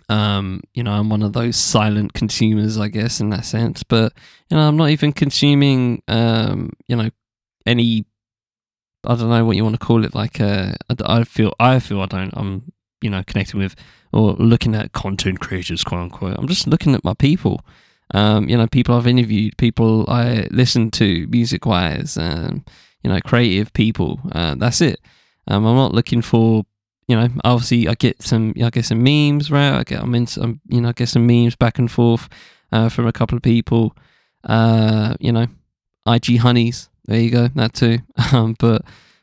[0.09, 3.83] um, you know, I'm one of those silent consumers, I guess, in that sense.
[3.83, 4.12] But
[4.51, 7.11] you know, I'm not even consuming, um, you know,
[7.66, 8.05] any.
[9.05, 10.14] I don't know what you want to call it.
[10.14, 10.73] Like, uh,
[11.05, 12.33] I feel, I feel I don't.
[12.37, 13.77] I'm, you know, connecting with
[14.12, 16.37] or looking at content creators, quote unquote.
[16.38, 17.61] I'm just looking at my people.
[18.14, 22.64] Um, you know, people I've interviewed, people I listen to, music wise, um,
[23.03, 24.21] you know, creative people.
[24.33, 24.99] Uh, that's it.
[25.47, 26.64] Um, I'm not looking for
[27.09, 29.79] you know, obviously I get some, I get some memes, right?
[29.79, 32.29] I get, I'm into, um, you know, I get some memes back and forth
[32.71, 33.97] uh, from a couple of people.
[34.44, 35.47] Uh, you know,
[36.07, 37.99] IG honeys, there you go, that too.
[38.33, 38.83] Um, but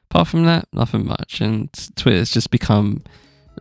[0.09, 1.41] apart from that, nothing much.
[1.41, 3.03] And Twitter's just become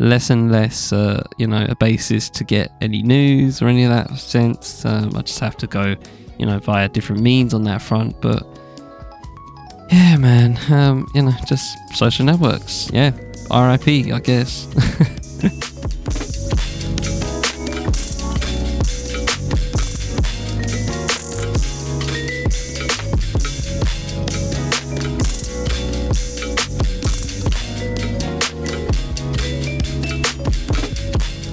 [0.00, 3.90] less and less, uh, you know, a basis to get any news or any of
[3.90, 4.86] that sense.
[4.86, 5.96] Um, I just have to go,
[6.38, 8.18] you know, via different means on that front.
[8.22, 8.42] But
[9.92, 12.90] yeah, man, um, you know, just social networks.
[12.90, 13.10] Yeah,
[13.50, 14.66] RIP, I guess.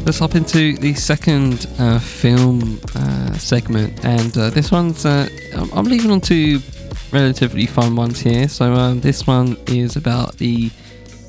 [0.03, 5.29] Let's hop into the second uh, film uh, segment, and uh, this one's uh,
[5.73, 6.59] I'm leaving on two
[7.11, 8.47] relatively fun ones here.
[8.49, 10.71] So um, this one is about the,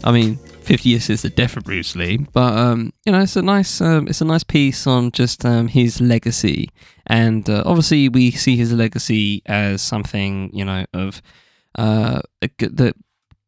[0.04, 2.26] I mean, 50 years since the death of Bruce Lee.
[2.32, 5.68] But um, you know, it's a nice um, it's a nice piece on just um,
[5.68, 6.68] his legacy,
[7.06, 11.20] and uh, obviously we see his legacy as something you know of
[11.76, 12.94] uh, that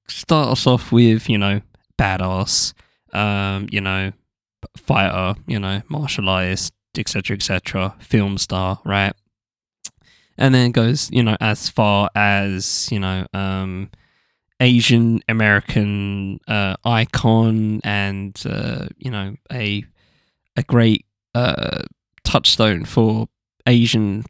[0.08, 1.60] start us off with you know
[1.98, 2.74] badass,
[3.12, 4.12] um, you know
[4.76, 7.36] fighter, you know martial artist, etc.
[7.36, 7.94] etc.
[8.00, 9.14] Film star, right?
[10.36, 13.90] And then goes you know as far as you know um
[14.60, 19.84] Asian American uh, icon and uh, you know a
[20.56, 21.82] a great uh,
[22.24, 23.28] touchstone for
[23.66, 24.24] Asian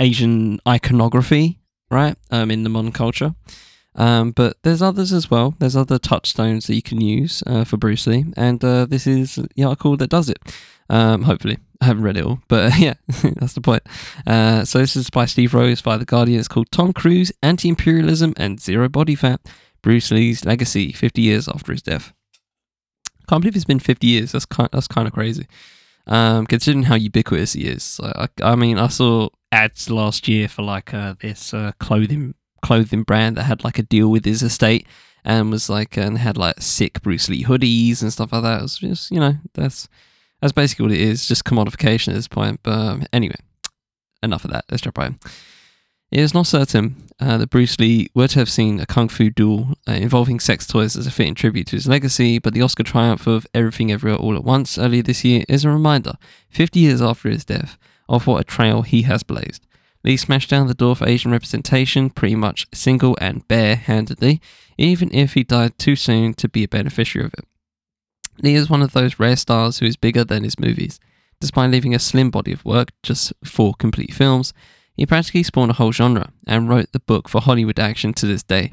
[0.00, 1.58] Asian iconography,
[1.90, 2.16] right?
[2.30, 3.34] Um, in the modern culture.
[3.94, 5.54] Um, but there's others as well.
[5.58, 9.40] There's other touchstones that you can use uh, for Bruce Lee, and uh, this is
[9.56, 10.38] the article that does it.
[10.88, 13.82] Um, hopefully, I haven't read it all, but uh, yeah, that's the point.
[14.26, 16.38] Uh, so this is by Steve Rose by The Guardian.
[16.38, 19.40] It's called Tom Cruise, Anti-Imperialism and Zero Body Fat,
[19.82, 22.12] Bruce Lee's Legacy 50 years after his death.
[23.28, 24.32] Can't believe it's been 50 years.
[24.32, 25.46] That's kind, that's kind of crazy.
[26.06, 28.00] Um, considering how ubiquitous he is.
[28.02, 33.04] I, I, mean, I saw ads last year for like uh, this uh, clothing clothing
[33.04, 34.86] brand that had like a deal with his estate
[35.24, 38.60] and was like and had like sick Bruce Lee hoodies and stuff like that.
[38.60, 39.88] It was just you know that's
[40.40, 42.60] that's basically what it is, just commodification at this point.
[42.62, 43.36] But um, anyway,
[44.22, 44.64] enough of that.
[44.70, 45.18] Let's jump right in.
[46.10, 49.28] It is not certain uh, that Bruce Lee were to have seen a kung fu
[49.28, 52.82] duel uh, involving sex toys as a fitting tribute to his legacy, but the Oscar
[52.82, 56.14] triumph of Everything Everywhere All at Once earlier this year is a reminder,
[56.48, 57.76] 50 years after his death,
[58.08, 59.66] of what a trail he has blazed.
[60.02, 64.40] Lee smashed down the door for Asian representation pretty much single and bare handedly,
[64.78, 67.44] even if he died too soon to be a beneficiary of it.
[68.42, 71.00] Lee is one of those rare stars who is bigger than his movies.
[71.40, 74.52] Despite leaving a slim body of work, just four complete films,
[74.96, 78.42] he practically spawned a whole genre and wrote the book for Hollywood action to this
[78.42, 78.72] day.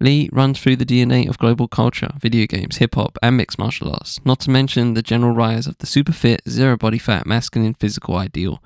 [0.00, 3.92] Lee runs through the DNA of global culture, video games, hip hop, and mixed martial
[3.92, 7.74] arts, not to mention the general rise of the super fit, zero body fat, masculine
[7.74, 8.62] physical ideal.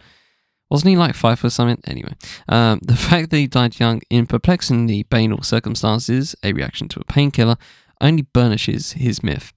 [0.71, 1.83] Wasn't he like five or something?
[1.85, 2.15] Anyway,
[2.49, 7.05] um, the fact that he died young in perplexingly banal circumstances, a reaction to a
[7.05, 7.57] painkiller,
[8.01, 9.53] only burnishes his myth.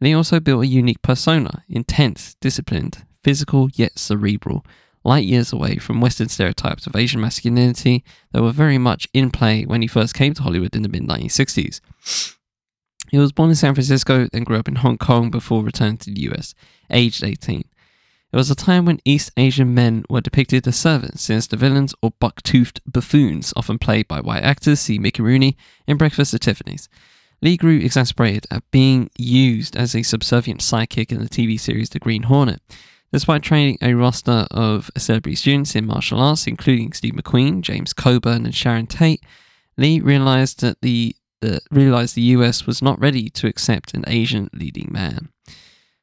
[0.00, 4.64] Lee also built a unique persona, intense, disciplined, physical yet cerebral,
[5.04, 9.64] light years away from Western stereotypes of Asian masculinity that were very much in play
[9.64, 11.80] when he first came to Hollywood in the mid 1960s.
[13.10, 16.10] He was born in San Francisco, then grew up in Hong Kong before returning to
[16.10, 16.54] the US,
[16.90, 17.64] aged 18.
[18.32, 21.94] It was a time when East Asian men were depicted as servants, since the villains
[22.02, 26.88] or buck-toothed buffoons, often played by white actors, see Mickey Rooney in Breakfast at Tiffany's.
[27.44, 31.98] Lee grew exasperated at being used as a subservient sidekick in the TV series The
[31.98, 32.62] Green Hornet.
[33.12, 38.46] Despite training a roster of celebrity students in martial arts, including Steve McQueen, James Coburn,
[38.46, 39.22] and Sharon Tate,
[39.76, 44.48] Lee realized that the, the realized the US was not ready to accept an Asian
[44.54, 45.28] leading man.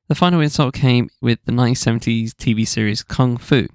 [0.09, 3.67] The final insult came with the 1970s TV series Kung Fu.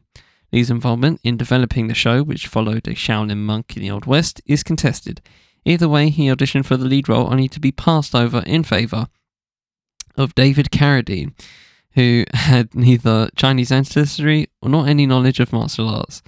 [0.52, 4.40] Lee's involvement in developing the show, which followed a Shaolin monk in the Old West,
[4.46, 5.20] is contested.
[5.66, 9.08] Either way, he auditioned for the lead role only to be passed over in favour
[10.16, 11.32] of David Carradine,
[11.94, 16.22] who had neither Chinese ancestry or not any knowledge of martial arts.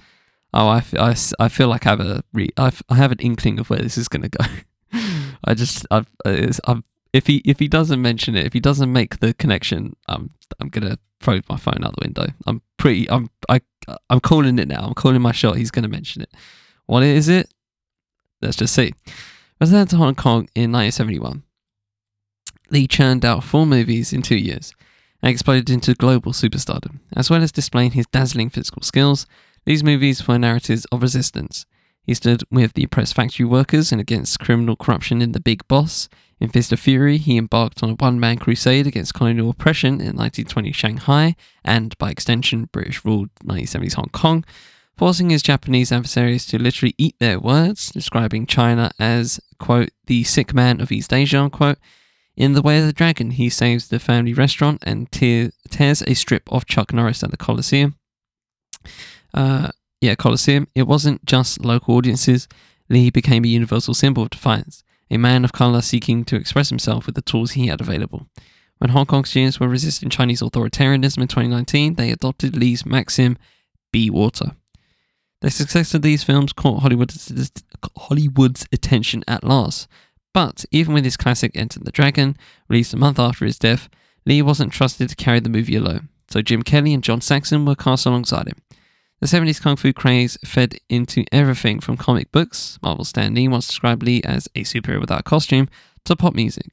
[0.53, 3.79] Oh, I, I, I feel like I have a re- have an inkling of where
[3.79, 4.45] this is going to go.
[5.45, 9.19] I just I've, I've if he if he doesn't mention it, if he doesn't make
[9.19, 12.27] the connection, I'm I'm gonna throw my phone out the window.
[12.45, 13.61] I'm pretty I'm I
[14.09, 14.81] I'm calling it now.
[14.81, 15.55] I'm calling my shot.
[15.55, 16.31] He's gonna mention it.
[16.87, 17.51] What is it?
[18.41, 18.93] Let's just see.
[19.59, 21.43] Returned to Hong Kong in 1971.
[22.71, 24.73] Lee churned out four movies in two years
[25.21, 26.99] and exploded into global superstardom.
[27.15, 29.25] As well as displaying his dazzling physical skills,
[29.65, 31.65] these movies were narratives of resistance.
[32.03, 36.09] He stood with the oppressed factory workers and against criminal corruption in The Big Boss.
[36.39, 40.15] In Fist of Fury, he embarked on a one man crusade against colonial oppression in
[40.15, 44.45] 1920 Shanghai and, by extension, British ruled 1970s Hong Kong,
[44.99, 50.53] forcing his Japanese adversaries to literally eat their words, describing China as, quote, the sick
[50.53, 51.77] man of East Asia, unquote,
[52.35, 56.15] in The Way of the Dragon, he saves the family restaurant and tear, tears a
[56.15, 57.95] strip of Chuck Norris at the Coliseum.
[59.33, 59.69] Uh,
[60.01, 60.67] yeah, Coliseum.
[60.75, 62.49] It wasn't just local audiences.
[62.89, 67.05] Lee became a universal symbol of defiance, a man of color seeking to express himself
[67.05, 68.27] with the tools he had available.
[68.79, 73.37] When Hong Kong students were resisting Chinese authoritarianism in 2019, they adopted Lee's maxim,
[73.93, 74.57] be water.
[75.41, 77.51] The success of these films caught Hollywood's,
[77.97, 79.87] Hollywood's attention at last,
[80.33, 82.35] but even with his classic Enter the Dragon,
[82.67, 83.89] released a month after his death,
[84.25, 87.75] Lee wasn't trusted to carry the movie alone, so Jim Kelly and John Saxon were
[87.75, 88.61] cast alongside him.
[89.21, 93.67] The 70s kung fu craze fed into everything from comic books, Marvel Stan Lee once
[93.67, 95.69] described Lee as a superhero without a costume,
[96.05, 96.67] to pop music.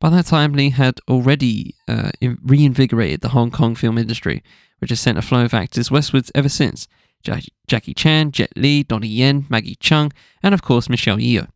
[0.00, 4.42] By that time, Lee had already uh, reinvigorated the Hong Kong film industry,
[4.80, 6.88] which has sent a flow of actors westwards ever since
[7.22, 11.48] Jackie Chan, Jet Li, Donnie Yen, Maggie Cheung, and of course Michelle Yeoh.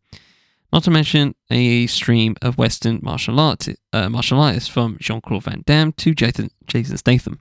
[0.73, 5.43] Not to mention a stream of Western martial, art, uh, martial artists from Jean Claude
[5.43, 7.39] Van Damme to Jason, Jason Statham.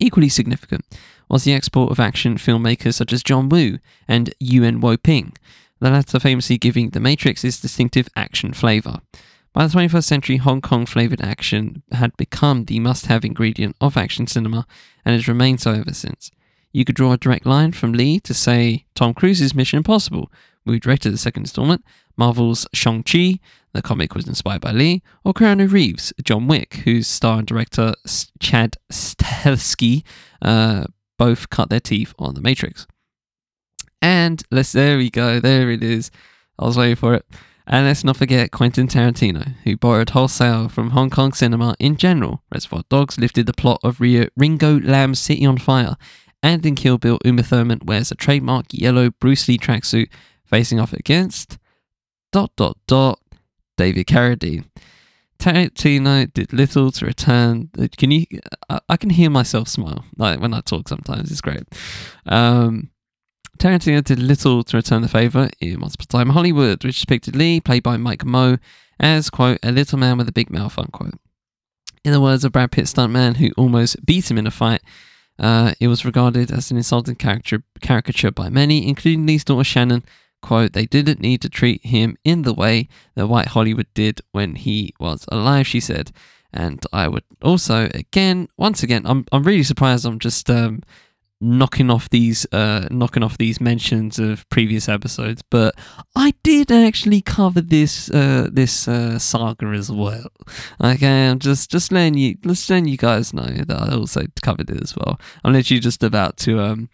[0.00, 0.84] Equally significant
[1.28, 5.34] was the export of action filmmakers such as John Woo and Yuen Woo-ping,
[5.80, 9.00] the latter famously giving The Matrix its distinctive action flavour.
[9.52, 13.96] By the 21st century, Hong Kong flavoured action had become the must have ingredient of
[13.96, 14.66] action cinema
[15.04, 16.32] and has remained so ever since.
[16.74, 20.30] You could draw a direct line from Lee to, say, Tom Cruise's Mission Impossible,
[20.66, 21.84] who directed the second installment,
[22.16, 23.38] Marvel's Shang-Chi,
[23.72, 27.94] the comic was inspired by Lee, or Keanu Reeves' John Wick, whose star and director
[28.40, 30.02] Chad Stahelski
[30.42, 32.88] uh, both cut their teeth on The Matrix.
[34.02, 36.10] And let's, there we go, there it is.
[36.58, 37.24] I was waiting for it.
[37.66, 42.42] And let's not forget Quentin Tarantino, who borrowed wholesale from Hong Kong cinema in general.
[42.52, 45.96] Reservoir Dogs lifted the plot of Ringo Lam's City on Fire,
[46.44, 50.10] and in Kill Bill, Uma Thurman wears a trademark yellow Bruce Lee tracksuit
[50.44, 51.58] facing off against
[52.32, 53.18] dot dot dot
[53.78, 54.66] David Carradine.
[55.38, 57.70] Tarantino did little to return.
[57.96, 58.26] Can you?
[58.68, 60.86] I, can hear myself smile like when I talk.
[60.86, 61.64] Sometimes it's great.
[62.26, 62.90] Um,
[63.58, 67.82] Tarantino did little to return the favor in Upon Time Hollywood, which depicted Lee, played
[67.82, 68.58] by Mike Moh,
[69.00, 71.18] as quote a little man with a big mouth unquote.
[72.04, 74.82] In the words of Brad Pitt's stuntman, who almost beat him in a fight,
[75.38, 80.04] uh, it was regarded as an insulting caricature, caricature by many, including Lee's daughter Shannon,
[80.42, 84.54] quote, they didn't need to treat him in the way that White Hollywood did when
[84.56, 86.12] he was alive, she said.
[86.52, 90.06] And I would also, again, once again, I'm I'm really surprised.
[90.06, 90.82] I'm just um,
[91.44, 95.74] knocking off these uh, knocking off these mentions of previous episodes, but
[96.16, 100.30] I did actually cover this uh, this uh, saga as well.
[100.82, 104.70] Okay, I'm just just letting you just letting you guys know that I also covered
[104.70, 105.20] it as well.
[105.44, 106.88] I'm literally just about to um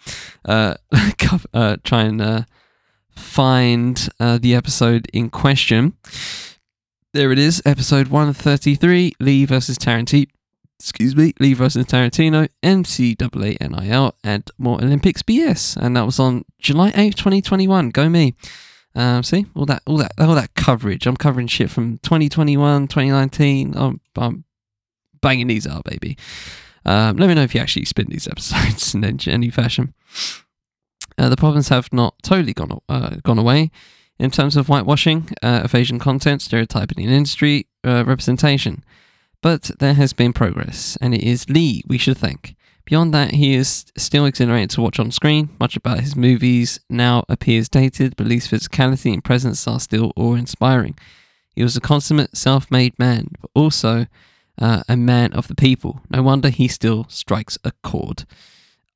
[0.44, 0.74] uh,
[1.55, 2.42] uh try and uh,
[3.14, 5.94] find uh, the episode in question.
[7.12, 10.28] There it is, episode 133, Lee versus Tarantino
[10.80, 16.44] excuse me, Lee versus Tarantino, NCAA NIL, and more Olympics BS, and that was on
[16.58, 17.90] July eighth, twenty twenty one.
[17.90, 18.34] Go me.
[18.94, 21.06] Um, see all that, all that, all that coverage.
[21.06, 23.76] I'm covering shit from 2021, 2019.
[23.76, 24.44] I'm, I'm
[25.22, 26.18] banging these out, baby.
[26.84, 29.94] Um, let me know if you actually spin these episodes in any fashion.
[31.16, 33.70] Uh, the problems have not totally gone uh, gone away
[34.18, 38.82] in terms of whitewashing uh, of Asian content, stereotyping in industry uh, representation.
[39.43, 42.57] But there has been progress, and it is Lee we should thank.
[42.84, 45.51] Beyond that, he is still exhilarating to watch on screen.
[45.61, 50.34] Much about his movies now appears dated, but Lee's physicality and presence are still awe
[50.34, 50.99] inspiring.
[51.55, 54.07] He was a consummate self made man, but also
[54.59, 56.01] uh, a man of the people.
[56.11, 58.24] No wonder he still strikes a chord.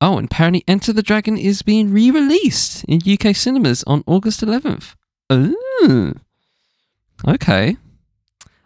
[0.01, 4.41] Oh, and apparently Enter the Dragon is being re released in UK cinemas on August
[4.41, 4.95] 11th.
[5.31, 6.19] Ooh.
[7.27, 7.77] Okay.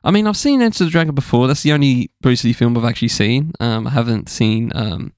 [0.04, 1.48] I mean, I've seen Enter the Dragon before.
[1.48, 3.52] That's the only Bruce Lee film I've actually seen.
[3.60, 5.14] Um, I haven't seen um,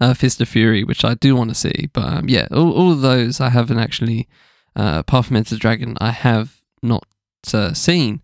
[0.00, 1.88] uh, Fist of Fury, which I do want to see.
[1.92, 4.28] But um, yeah, all, all of those I haven't actually,
[4.74, 7.06] uh, apart from Enter the Dragon, I have not
[7.52, 8.20] uh, seen.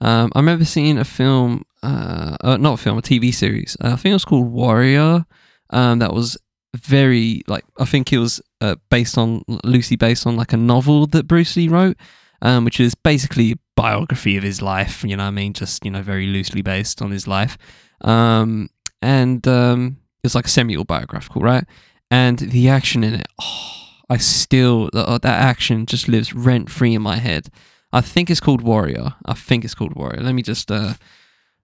[0.00, 3.76] Um, I remember seeing a film, uh, uh, not a film, a TV series.
[3.82, 5.24] Uh, I think it was called Warrior.
[5.70, 6.36] Um, that was
[6.74, 8.40] very like I think it was
[8.90, 11.96] based on loosely based on like a novel that Bruce Lee wrote
[12.44, 15.04] um, which is basically biography of his life.
[15.04, 17.58] You know, I mean, just you know, very loosely based on his life,
[18.00, 18.68] um,
[19.02, 21.64] and um, it's like a semi-autobiographical, right?
[22.10, 27.02] And the action in it, oh, I still that action just lives rent free in
[27.02, 27.48] my head.
[27.92, 29.14] I think it's called Warrior.
[29.24, 30.20] I think it's called Warrior.
[30.20, 30.94] Let me just uh,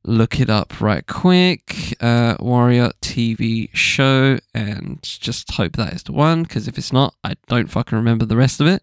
[0.05, 1.97] look it up right quick.
[2.01, 6.45] Uh, Warrior TV show, and just hope that is the one.
[6.45, 8.83] Because if it's not, I don't fucking remember the rest of it.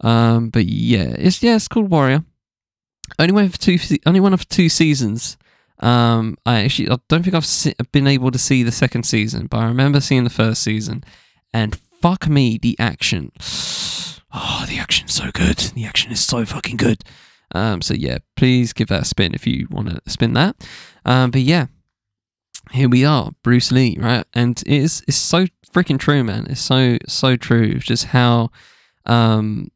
[0.00, 2.24] Um, but yeah, it's yeah, it's called Warrior.
[3.18, 5.36] Only one for two, only one of two seasons.
[5.80, 9.46] Um, I actually I don't think I've se- been able to see the second season,
[9.46, 11.04] but I remember seeing the first season,
[11.52, 13.32] and fuck me, the action.
[14.30, 15.56] Oh, the action's so good.
[15.56, 17.02] The action is so fucking good.
[17.54, 20.68] Um, so yeah, please give that a spin if you want to spin that.
[21.06, 21.68] Um, but yeah,
[22.72, 24.26] here we are, Bruce Lee, right?
[24.34, 26.46] And it is it's so freaking true, man.
[26.50, 27.78] It's so so true.
[27.78, 28.50] Just how
[29.06, 29.70] um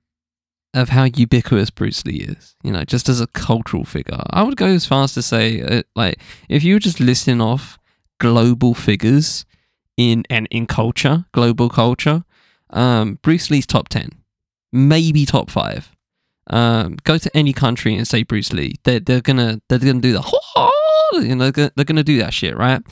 [0.74, 4.22] of how ubiquitous Bruce Lee is, you know, just as a cultural figure.
[4.30, 6.18] I would go as far as to say, uh, like,
[6.48, 7.78] if you were just listing off
[8.18, 9.44] global figures
[9.96, 12.24] in and in culture, global culture,
[12.70, 14.10] um, Bruce Lee's top ten,
[14.72, 15.90] maybe top five.
[16.48, 20.12] Um, go to any country and say Bruce Lee, they're they're gonna they're gonna do
[20.12, 20.70] the
[21.22, 22.82] you know they're gonna do that shit, right?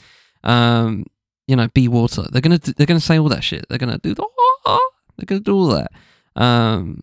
[0.43, 1.05] Um,
[1.47, 2.23] you know, be water.
[2.31, 3.65] They're gonna they're gonna say all that shit.
[3.67, 4.25] They're gonna do the
[5.17, 5.91] they're gonna do all that.
[6.35, 7.01] Um,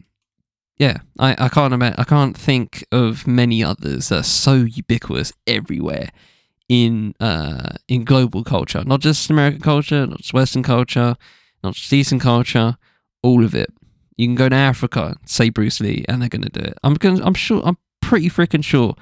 [0.78, 5.32] yeah, I, I can't imagine, I can't think of many others that are so ubiquitous
[5.46, 6.10] everywhere
[6.68, 11.16] in uh in global culture, not just American culture, not just Western culture,
[11.64, 12.76] not just Eastern culture,
[13.22, 13.70] all of it.
[14.16, 16.74] You can go to Africa, say Bruce Lee, and they're gonna do it.
[16.84, 18.94] I'm gonna, I'm sure, I'm pretty freaking sure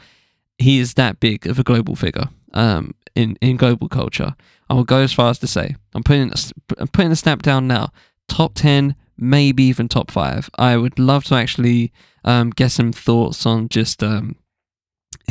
[0.58, 2.28] he is that big of a global figure.
[2.54, 4.34] Um, in in global culture,
[4.70, 6.32] I will go as far as to say I'm putting
[6.78, 7.92] I'm putting the snap down now.
[8.28, 10.50] Top ten maybe even top five.
[10.58, 11.92] I would love to actually
[12.24, 14.36] um, get some thoughts on just um,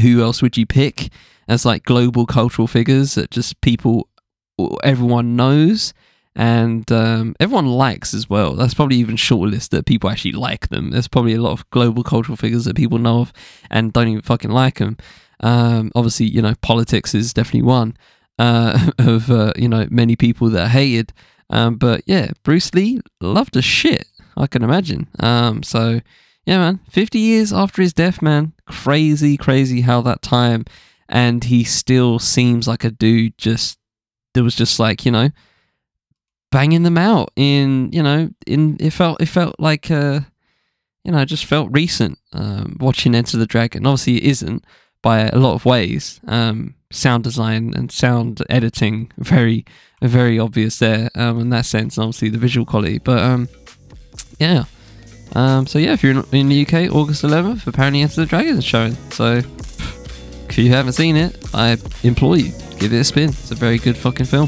[0.02, 1.12] who else would you pick
[1.48, 4.10] as like global cultural figures that just people
[4.84, 5.94] everyone knows
[6.36, 8.56] and um, everyone likes as well.
[8.56, 10.92] That's probably even shorter list that people actually like them.
[10.92, 13.34] There's probably a lot of global cultural figures that people know of
[13.70, 14.98] and don't even fucking like them.
[15.40, 17.96] Um, obviously, you know, politics is definitely one
[18.38, 21.14] uh, of uh, you know many people that are hated.
[21.50, 24.08] Um, but yeah, Bruce Lee loved a shit.
[24.38, 25.08] I can imagine.
[25.20, 26.02] Um, so
[26.46, 30.66] yeah, man, 50 years after his death, man, crazy, crazy how that time,
[31.10, 33.80] and he still seems like a dude just
[34.34, 35.30] there was just like you know
[36.52, 40.20] banging them out in you know in it felt it felt like uh
[41.04, 43.86] you know just felt recent um, watching Enter the Dragon.
[43.86, 44.66] Obviously, it isn't
[45.06, 46.20] by a lot of ways.
[46.28, 49.66] Um, sound design and sound editing very
[50.02, 53.50] very obvious there um, in that sense and obviously the visual quality but um,
[54.40, 54.64] yeah
[55.34, 58.64] um, so yeah if you're in the UK August 11th apparently Enter the Dragon is
[58.64, 59.42] showing so
[60.50, 63.30] If you haven't seen it, I implore you, give it a spin.
[63.30, 64.48] It's a very good fucking film.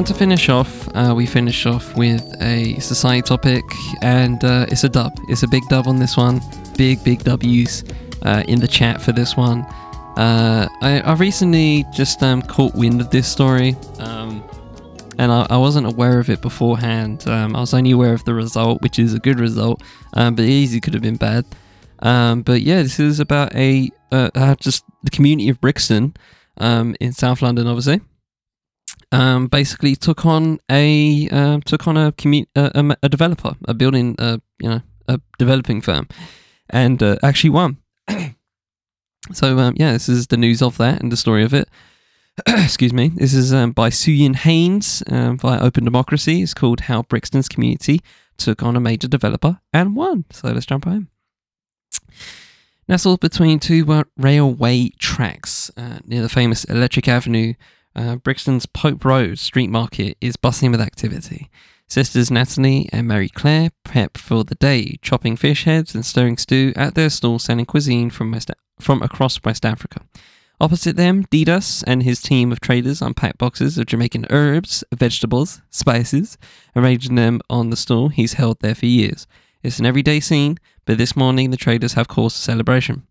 [0.00, 3.62] And to finish off, uh, we finish off with a society topic,
[4.00, 5.12] and uh, it's a dub.
[5.28, 6.40] It's a big dub on this one.
[6.74, 7.84] Big, big W's
[8.22, 9.60] uh, in the chat for this one.
[10.16, 14.42] Uh, I, I recently just um, caught wind of this story, um,
[15.18, 17.28] and I, I, wasn't aware of it beforehand.
[17.28, 19.82] Um, I was only aware of the result, which is a good result,
[20.14, 21.44] um, but it easily could have been bad.
[21.98, 26.16] Um, but yeah, this is about a uh, just the community of Brixton
[26.56, 28.00] um, in South London, obviously
[29.12, 34.14] um, basically took on a uh, took on a, commu- a, a developer, a building,
[34.18, 36.08] uh, you know, a developing firm,
[36.68, 37.78] and uh, actually won.
[39.32, 41.68] so um, yeah, this is the news of that and the story of it.
[42.46, 43.08] Excuse me.
[43.08, 46.42] This is um, by Suyin Haynes um, via Open Democracy.
[46.42, 48.00] It's called "How Brixton's Community
[48.38, 51.08] Took on a Major Developer and Won." So let's jump in.
[52.88, 57.54] Nestled between two uh, railway tracks uh, near the famous Electric Avenue
[57.94, 61.50] uh, Brixton's Pope Road street market is bustling with activity.
[61.88, 66.72] Sisters Natalie and Mary Claire prep for the day, chopping fish heads and stirring stew
[66.76, 70.02] at their stall selling cuisine from, West, from across West Africa.
[70.60, 76.36] Opposite them, Didas and his team of traders unpack boxes of Jamaican herbs, vegetables, spices,
[76.76, 79.26] arranging them on the stall he's held there for years.
[79.62, 83.06] It's an everyday scene, but this morning the traders have cause for celebration.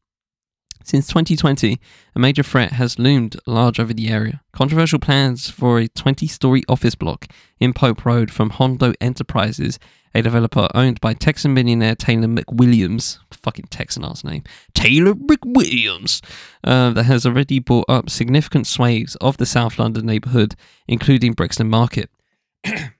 [0.90, 1.80] Since 2020,
[2.16, 4.42] a major threat has loomed large over the area.
[4.54, 7.28] Controversial plans for a 20 story office block
[7.60, 9.78] in Pope Road from Hondo Enterprises,
[10.16, 14.42] a developer owned by Texan millionaire Taylor McWilliams, fucking Texan ass name,
[14.74, 16.24] Taylor McWilliams,
[16.64, 20.56] uh, that has already bought up significant swathes of the South London neighbourhood,
[20.88, 22.10] including Brixton Market.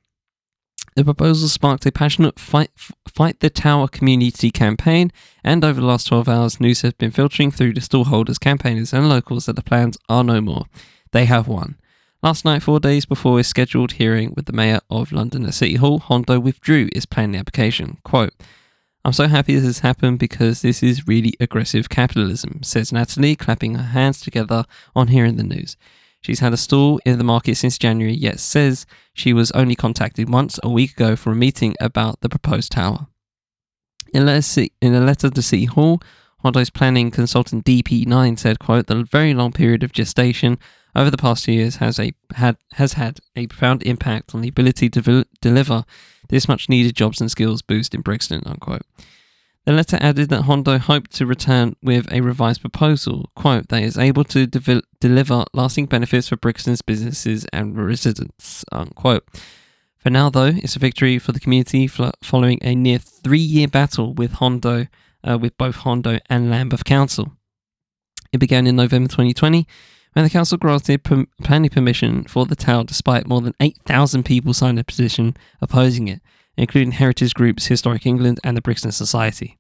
[1.00, 2.72] The proposal sparked a passionate fight,
[3.08, 5.14] fight the Tower community campaign,
[5.46, 9.08] and over the last 12 hours, news has been filtering through to stallholders, campaigners, and
[9.08, 10.66] locals that the plans are no more.
[11.14, 11.78] They have won.
[12.22, 15.76] Last night, four days before a scheduled hearing with the Mayor of London at City
[15.76, 18.00] Hall, Hondo withdrew its planning application.
[18.04, 18.34] Quote,
[19.06, 23.76] I'm so happy this has happened because this is really aggressive capitalism, says Natalie, clapping
[23.76, 25.78] her hands together on hearing the news.
[26.22, 30.30] She's had a stall in the market since January, yet says she was only contacted
[30.30, 33.08] once a week ago for a meeting about the proposed tower.
[34.14, 36.02] In a letter to City Hall,
[36.40, 40.58] Hondo's planning consultant DP9 said, quote, the very long period of gestation
[40.96, 44.48] over the past two years has, a, had, has had a profound impact on the
[44.48, 45.86] ability to deliver
[46.30, 48.84] this much needed jobs and skills boost in Brixton, unquote.
[49.66, 53.98] The letter added that Hondo hoped to return with a revised proposal, quote, that is
[53.98, 59.28] able to de- deliver lasting benefits for Brixton's businesses and residents, unquote.
[59.98, 64.14] For now, though, it's a victory for the community following a near three year battle
[64.14, 64.88] with Hondo,
[65.28, 67.34] uh, with both Hondo and Lambeth Council.
[68.32, 69.68] It began in November 2020
[70.14, 74.54] when the council granted per- planning permission for the tower despite more than 8,000 people
[74.54, 76.22] signing a petition opposing it
[76.60, 79.58] including heritage groups Historic England and the Brixton Society.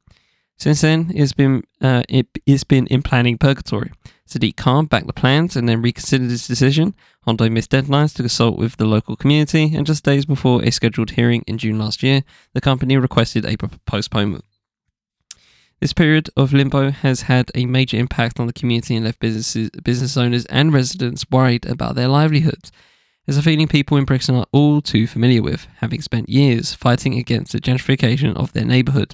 [0.58, 3.92] Since then, it's been uh, it, has been in planning purgatory.
[4.30, 6.94] Sadiq Khan backed the plans and then reconsidered his decision.
[7.24, 11.12] Hondo missed deadlines to consult with the local community, and just days before a scheduled
[11.12, 12.24] hearing in June last year,
[12.54, 14.44] the company requested a postponement.
[15.80, 19.70] This period of limbo has had a major impact on the community and left businesses,
[19.82, 22.70] business owners and residents worried about their livelihoods
[23.30, 27.16] is a feeling people in Brixton are all too familiar with, having spent years fighting
[27.18, 29.14] against the gentrification of their neighbourhood,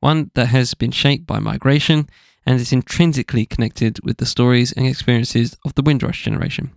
[0.00, 2.06] one that has been shaped by migration
[2.44, 6.70] and is intrinsically connected with the stories and experiences of the Windrush generation.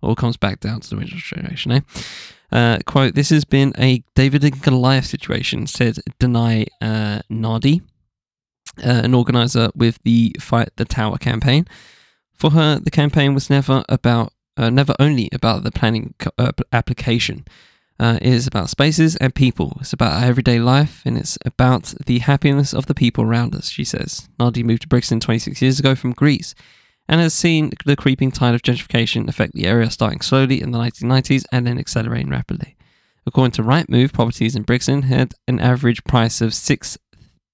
[0.00, 1.80] All comes back down to the Windrush generation, eh?
[2.50, 7.82] Uh, quote, this has been a David and Goliath situation, said Denai uh, Nardi,
[8.78, 11.66] uh, an organizer with the Fight the Tower campaign.
[12.32, 17.44] For her, the campaign was never about uh, never only about the planning uh, application.
[17.98, 19.78] Uh, it is about spaces and people.
[19.80, 23.70] It's about our everyday life and it's about the happiness of the people around us,
[23.70, 24.28] she says.
[24.38, 26.54] Nardi moved to Brixton 26 years ago from Greece
[27.08, 30.78] and has seen the creeping tide of gentrification affect the area starting slowly in the
[30.78, 32.76] 1990s and then accelerating rapidly.
[33.26, 36.98] According to Rightmove, properties in Brixton had an average price of six,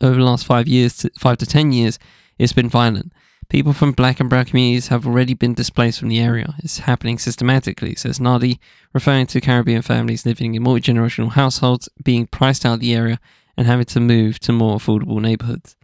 [0.00, 1.98] over the last five years, to, five to ten years,
[2.38, 3.12] it's been violent.
[3.48, 6.54] People from black and brown communities have already been displaced from the area.
[6.60, 8.58] It's happening systematically, says Nardi,
[8.94, 13.20] referring to Caribbean families living in multi generational households being priced out of the area
[13.56, 15.76] and having to move to more affordable neighbourhoods.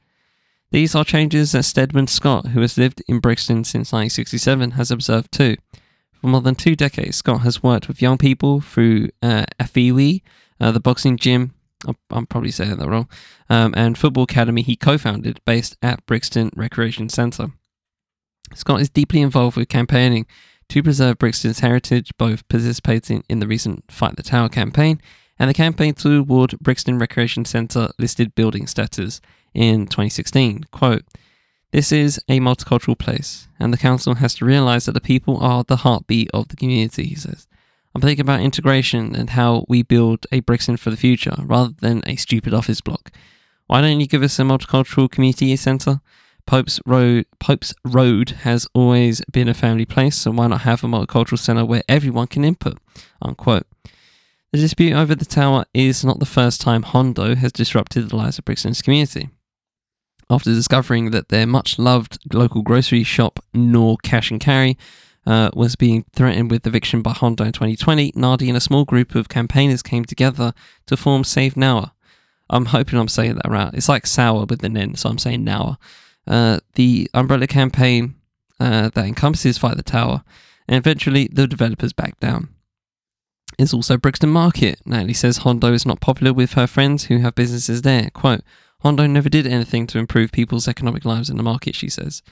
[0.71, 5.33] These are changes that Stedman Scott, who has lived in Brixton since 1967, has observed
[5.33, 5.57] too.
[6.21, 10.23] For more than two decades, Scott has worked with young people through uh, Afewee,
[10.61, 11.55] uh, the boxing gym,
[12.11, 13.09] I'm probably saying that wrong,
[13.49, 17.53] um, and football academy he co founded based at Brixton Recreation Centre.
[18.55, 20.27] Scott is deeply involved with campaigning
[20.71, 25.01] to preserve Brixton's heritage, both participating in the recent Fight the Tower campaign
[25.39, 29.21] and the campaign to award Brixton Recreation Centre listed building status
[29.55, 30.65] in 2016.
[30.73, 31.05] Quote,
[31.71, 35.65] this is a multicultural place, and the council has to realise that the people are
[35.65, 37.47] the heartbeat of the community, he says.
[37.95, 42.03] I'm thinking about integration and how we build a Brixton for the future rather than
[42.07, 43.11] a stupid office block.
[43.67, 46.01] Why don't you give us a multicultural community centre?
[46.47, 50.87] Pope's Road, Pope's Road has always been a family place, so why not have a
[50.87, 52.79] multicultural centre where everyone can input?
[53.21, 53.67] Unquote.
[54.53, 58.39] The dispute over the tower is not the first time Hondo has disrupted the lives
[58.39, 59.29] of Brixton's community.
[60.31, 64.77] After discovering that their much loved local grocery shop, Nour Cash and Carry,
[65.27, 69.15] uh, was being threatened with eviction by Hondo in 2020, Nardi and a small group
[69.15, 70.53] of campaigners came together
[70.87, 71.93] to form Save Nowa.
[72.51, 73.73] I'm hoping I'm saying that right.
[73.75, 75.77] It's like sour with an N, so I'm saying Nowa.
[76.27, 78.15] Uh, the umbrella campaign
[78.61, 80.25] uh, that encompasses Fight the Tower,
[80.67, 82.49] and eventually the developers backed down.
[83.59, 84.81] It's also Brixton Market.
[84.85, 88.11] Natalie says Hondo is not popular with her friends who have businesses there.
[88.11, 88.43] Quote,
[88.81, 92.23] Hondo never did anything to improve people's economic lives in the market, she says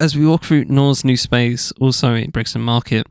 [0.00, 3.06] as we walk through Nour's new space, also in Brixton Market,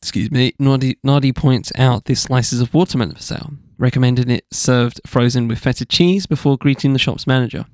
[0.00, 5.00] excuse me, Nardi, Nardi points out the slices of watermelon for sale, recommending it served
[5.06, 7.66] frozen with feta cheese before greeting the shop's manager.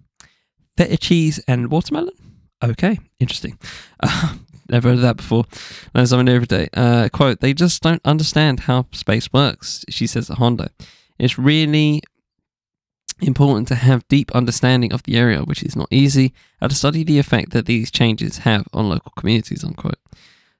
[0.76, 2.14] Feta cheese and watermelon?
[2.62, 3.58] Okay, interesting.
[3.98, 4.34] Uh,
[4.68, 5.44] never heard of that before.
[5.94, 6.68] Learn something every day.
[6.74, 10.68] Uh, quote, they just don't understand how space works, she says at Hondo.
[11.18, 12.02] It's really
[13.20, 17.02] important to have deep understanding of the area, which is not easy, and to study
[17.02, 19.98] the effect that these changes have on local communities, unquote.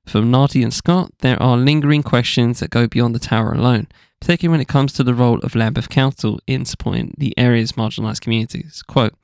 [0.07, 3.89] From Nardi and Scott, there are lingering questions that go beyond the tower alone,
[4.21, 8.21] particularly when it comes to the role of Lambeth Council in supporting the area's marginalised
[8.21, 8.83] communities.
[8.87, 9.15] Quote,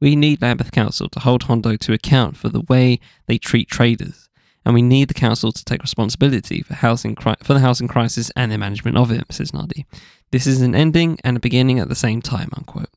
[0.00, 4.28] we need Lambeth Council to hold Hondo to account for the way they treat traders,
[4.64, 8.30] and we need the council to take responsibility for housing cri- for the housing crisis
[8.36, 9.86] and the management of it, says Nardi.
[10.34, 12.90] This is an ending and a beginning at the same time, unquote.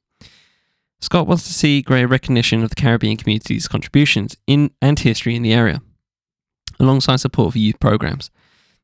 [1.00, 5.44] Scott wants to see greater recognition of the Caribbean community's contributions in and history in
[5.44, 5.84] the area,
[6.80, 8.32] alongside support for youth programs.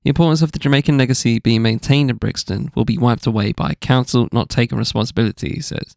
[0.04, 3.72] The importance of the Jamaican legacy being maintained in Brixton will be wiped away by
[3.72, 5.96] a council not taking responsibility, he says.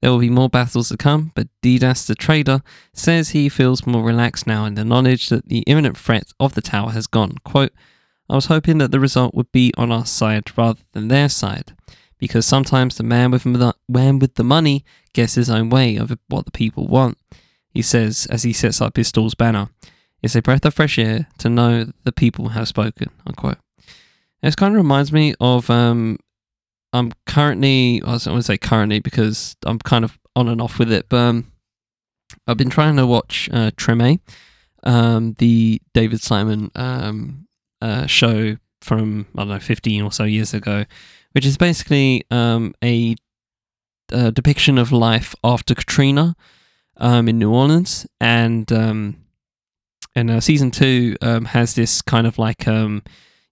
[0.00, 4.04] There will be more battles to come, but Didas, the trader, says he feels more
[4.04, 7.38] relaxed now in the knowledge that the imminent threat of the tower has gone.
[7.42, 7.72] Quote,
[8.28, 11.74] I was hoping that the result would be on our side rather than their side,
[12.18, 16.16] because sometimes the man with, the man with the money gets his own way of
[16.28, 17.18] what the people want.
[17.70, 19.68] He says as he sets up his stall's banner,
[20.22, 23.10] It's a breath of fresh air to know that the people have spoken.
[23.26, 23.58] Unquote.
[24.42, 26.18] This kind of reminds me of um,
[26.92, 30.78] I'm currently I was going to say currently because I'm kind of on and off
[30.78, 31.52] with it, but um,
[32.46, 34.20] I've been trying to watch uh, Treme,
[34.82, 37.45] um, the David Simon um,
[37.80, 40.84] uh, show from I don't know 15 or so years ago,
[41.32, 43.16] which is basically um, a,
[44.12, 46.36] a, depiction of life after Katrina
[46.98, 49.16] um, in New Orleans, and um,
[50.14, 53.02] and uh, season two um, has this kind of like um,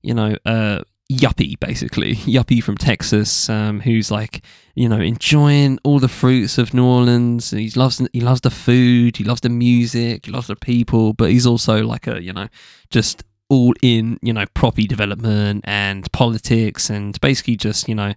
[0.03, 0.81] you know uh,
[1.12, 2.14] yuppie basically.
[2.25, 4.45] Yuppie from Texas um, who's like
[4.75, 7.51] you know enjoying all the fruits of New Orleans.
[7.51, 11.31] He loves he loves the food he loves the music he loves the people but
[11.31, 12.49] he's also like a you know
[12.91, 18.14] just all in, you know, property development and politics and basically just, you know,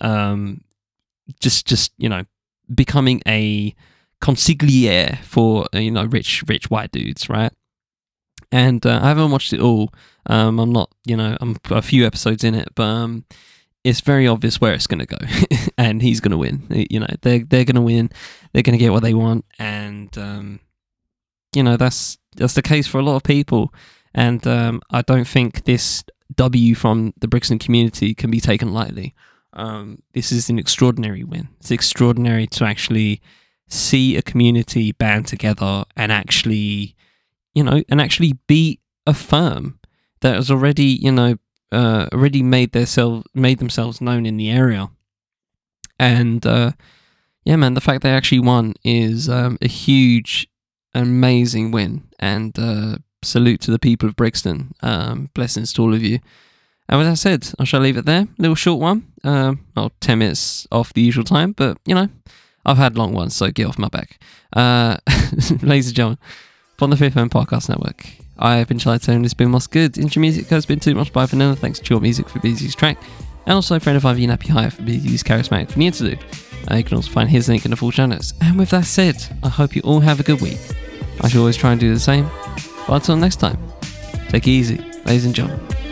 [0.00, 0.62] um,
[1.40, 2.24] just, just, you know,
[2.74, 3.74] becoming a
[4.22, 7.52] consigliere for, uh, you know, rich, rich white dudes, right?
[8.52, 9.92] And uh, I haven't watched it all.
[10.26, 13.24] Um, I'm not, you know, I'm a few episodes in it, but um,
[13.86, 15.18] it's very obvious where it's going to go,
[15.78, 16.66] and he's going to win.
[16.90, 18.10] You know, they're they're going to win.
[18.52, 20.60] They're going to get what they want, and um,
[21.54, 23.72] you know that's that's the case for a lot of people.
[24.16, 26.02] And um, I don't think this
[26.34, 29.14] W from the Brixton community can be taken lightly.
[29.52, 31.48] Um, this is an extraordinary win.
[31.60, 33.20] It's extraordinary to actually
[33.68, 36.96] see a community band together and actually,
[37.54, 39.78] you know, and actually be a firm
[40.22, 41.36] that has already, you know,
[41.70, 44.88] uh, already made themselves made themselves known in the area,
[45.98, 46.72] and uh,
[47.44, 50.48] yeah, man, the fact they actually won is um, a huge,
[50.94, 52.08] amazing win.
[52.18, 54.74] And uh, salute to the people of Brixton.
[54.82, 56.20] Um, blessings to all of you.
[56.88, 58.28] And with that said, I shall leave it there.
[58.38, 59.12] Little short one.
[59.24, 62.08] Um, well, 10 minutes off the usual time, but you know,
[62.64, 64.20] I've had long ones, so get off my back.
[64.52, 64.96] Uh,
[65.62, 66.18] ladies and gentlemen,
[66.76, 68.06] from the Fifth Man Podcast Network,
[68.38, 69.98] I have been Charlie Taylor and it's been What's Good.
[69.98, 71.56] Intro music has been Too Much by Vanilla.
[71.56, 72.98] Thanks to your Music for Beezy's track.
[73.46, 76.24] And also friend of Ivy Nappy High for Beezy's Charismatic for the interlude.
[76.70, 78.34] Uh, you can also find his link in the full show notes.
[78.40, 80.58] And with that said, I hope you all have a good week.
[81.20, 82.28] I shall always try and do the same.
[82.86, 83.58] But until next time,
[84.28, 85.85] take it easy, ladies and gentlemen.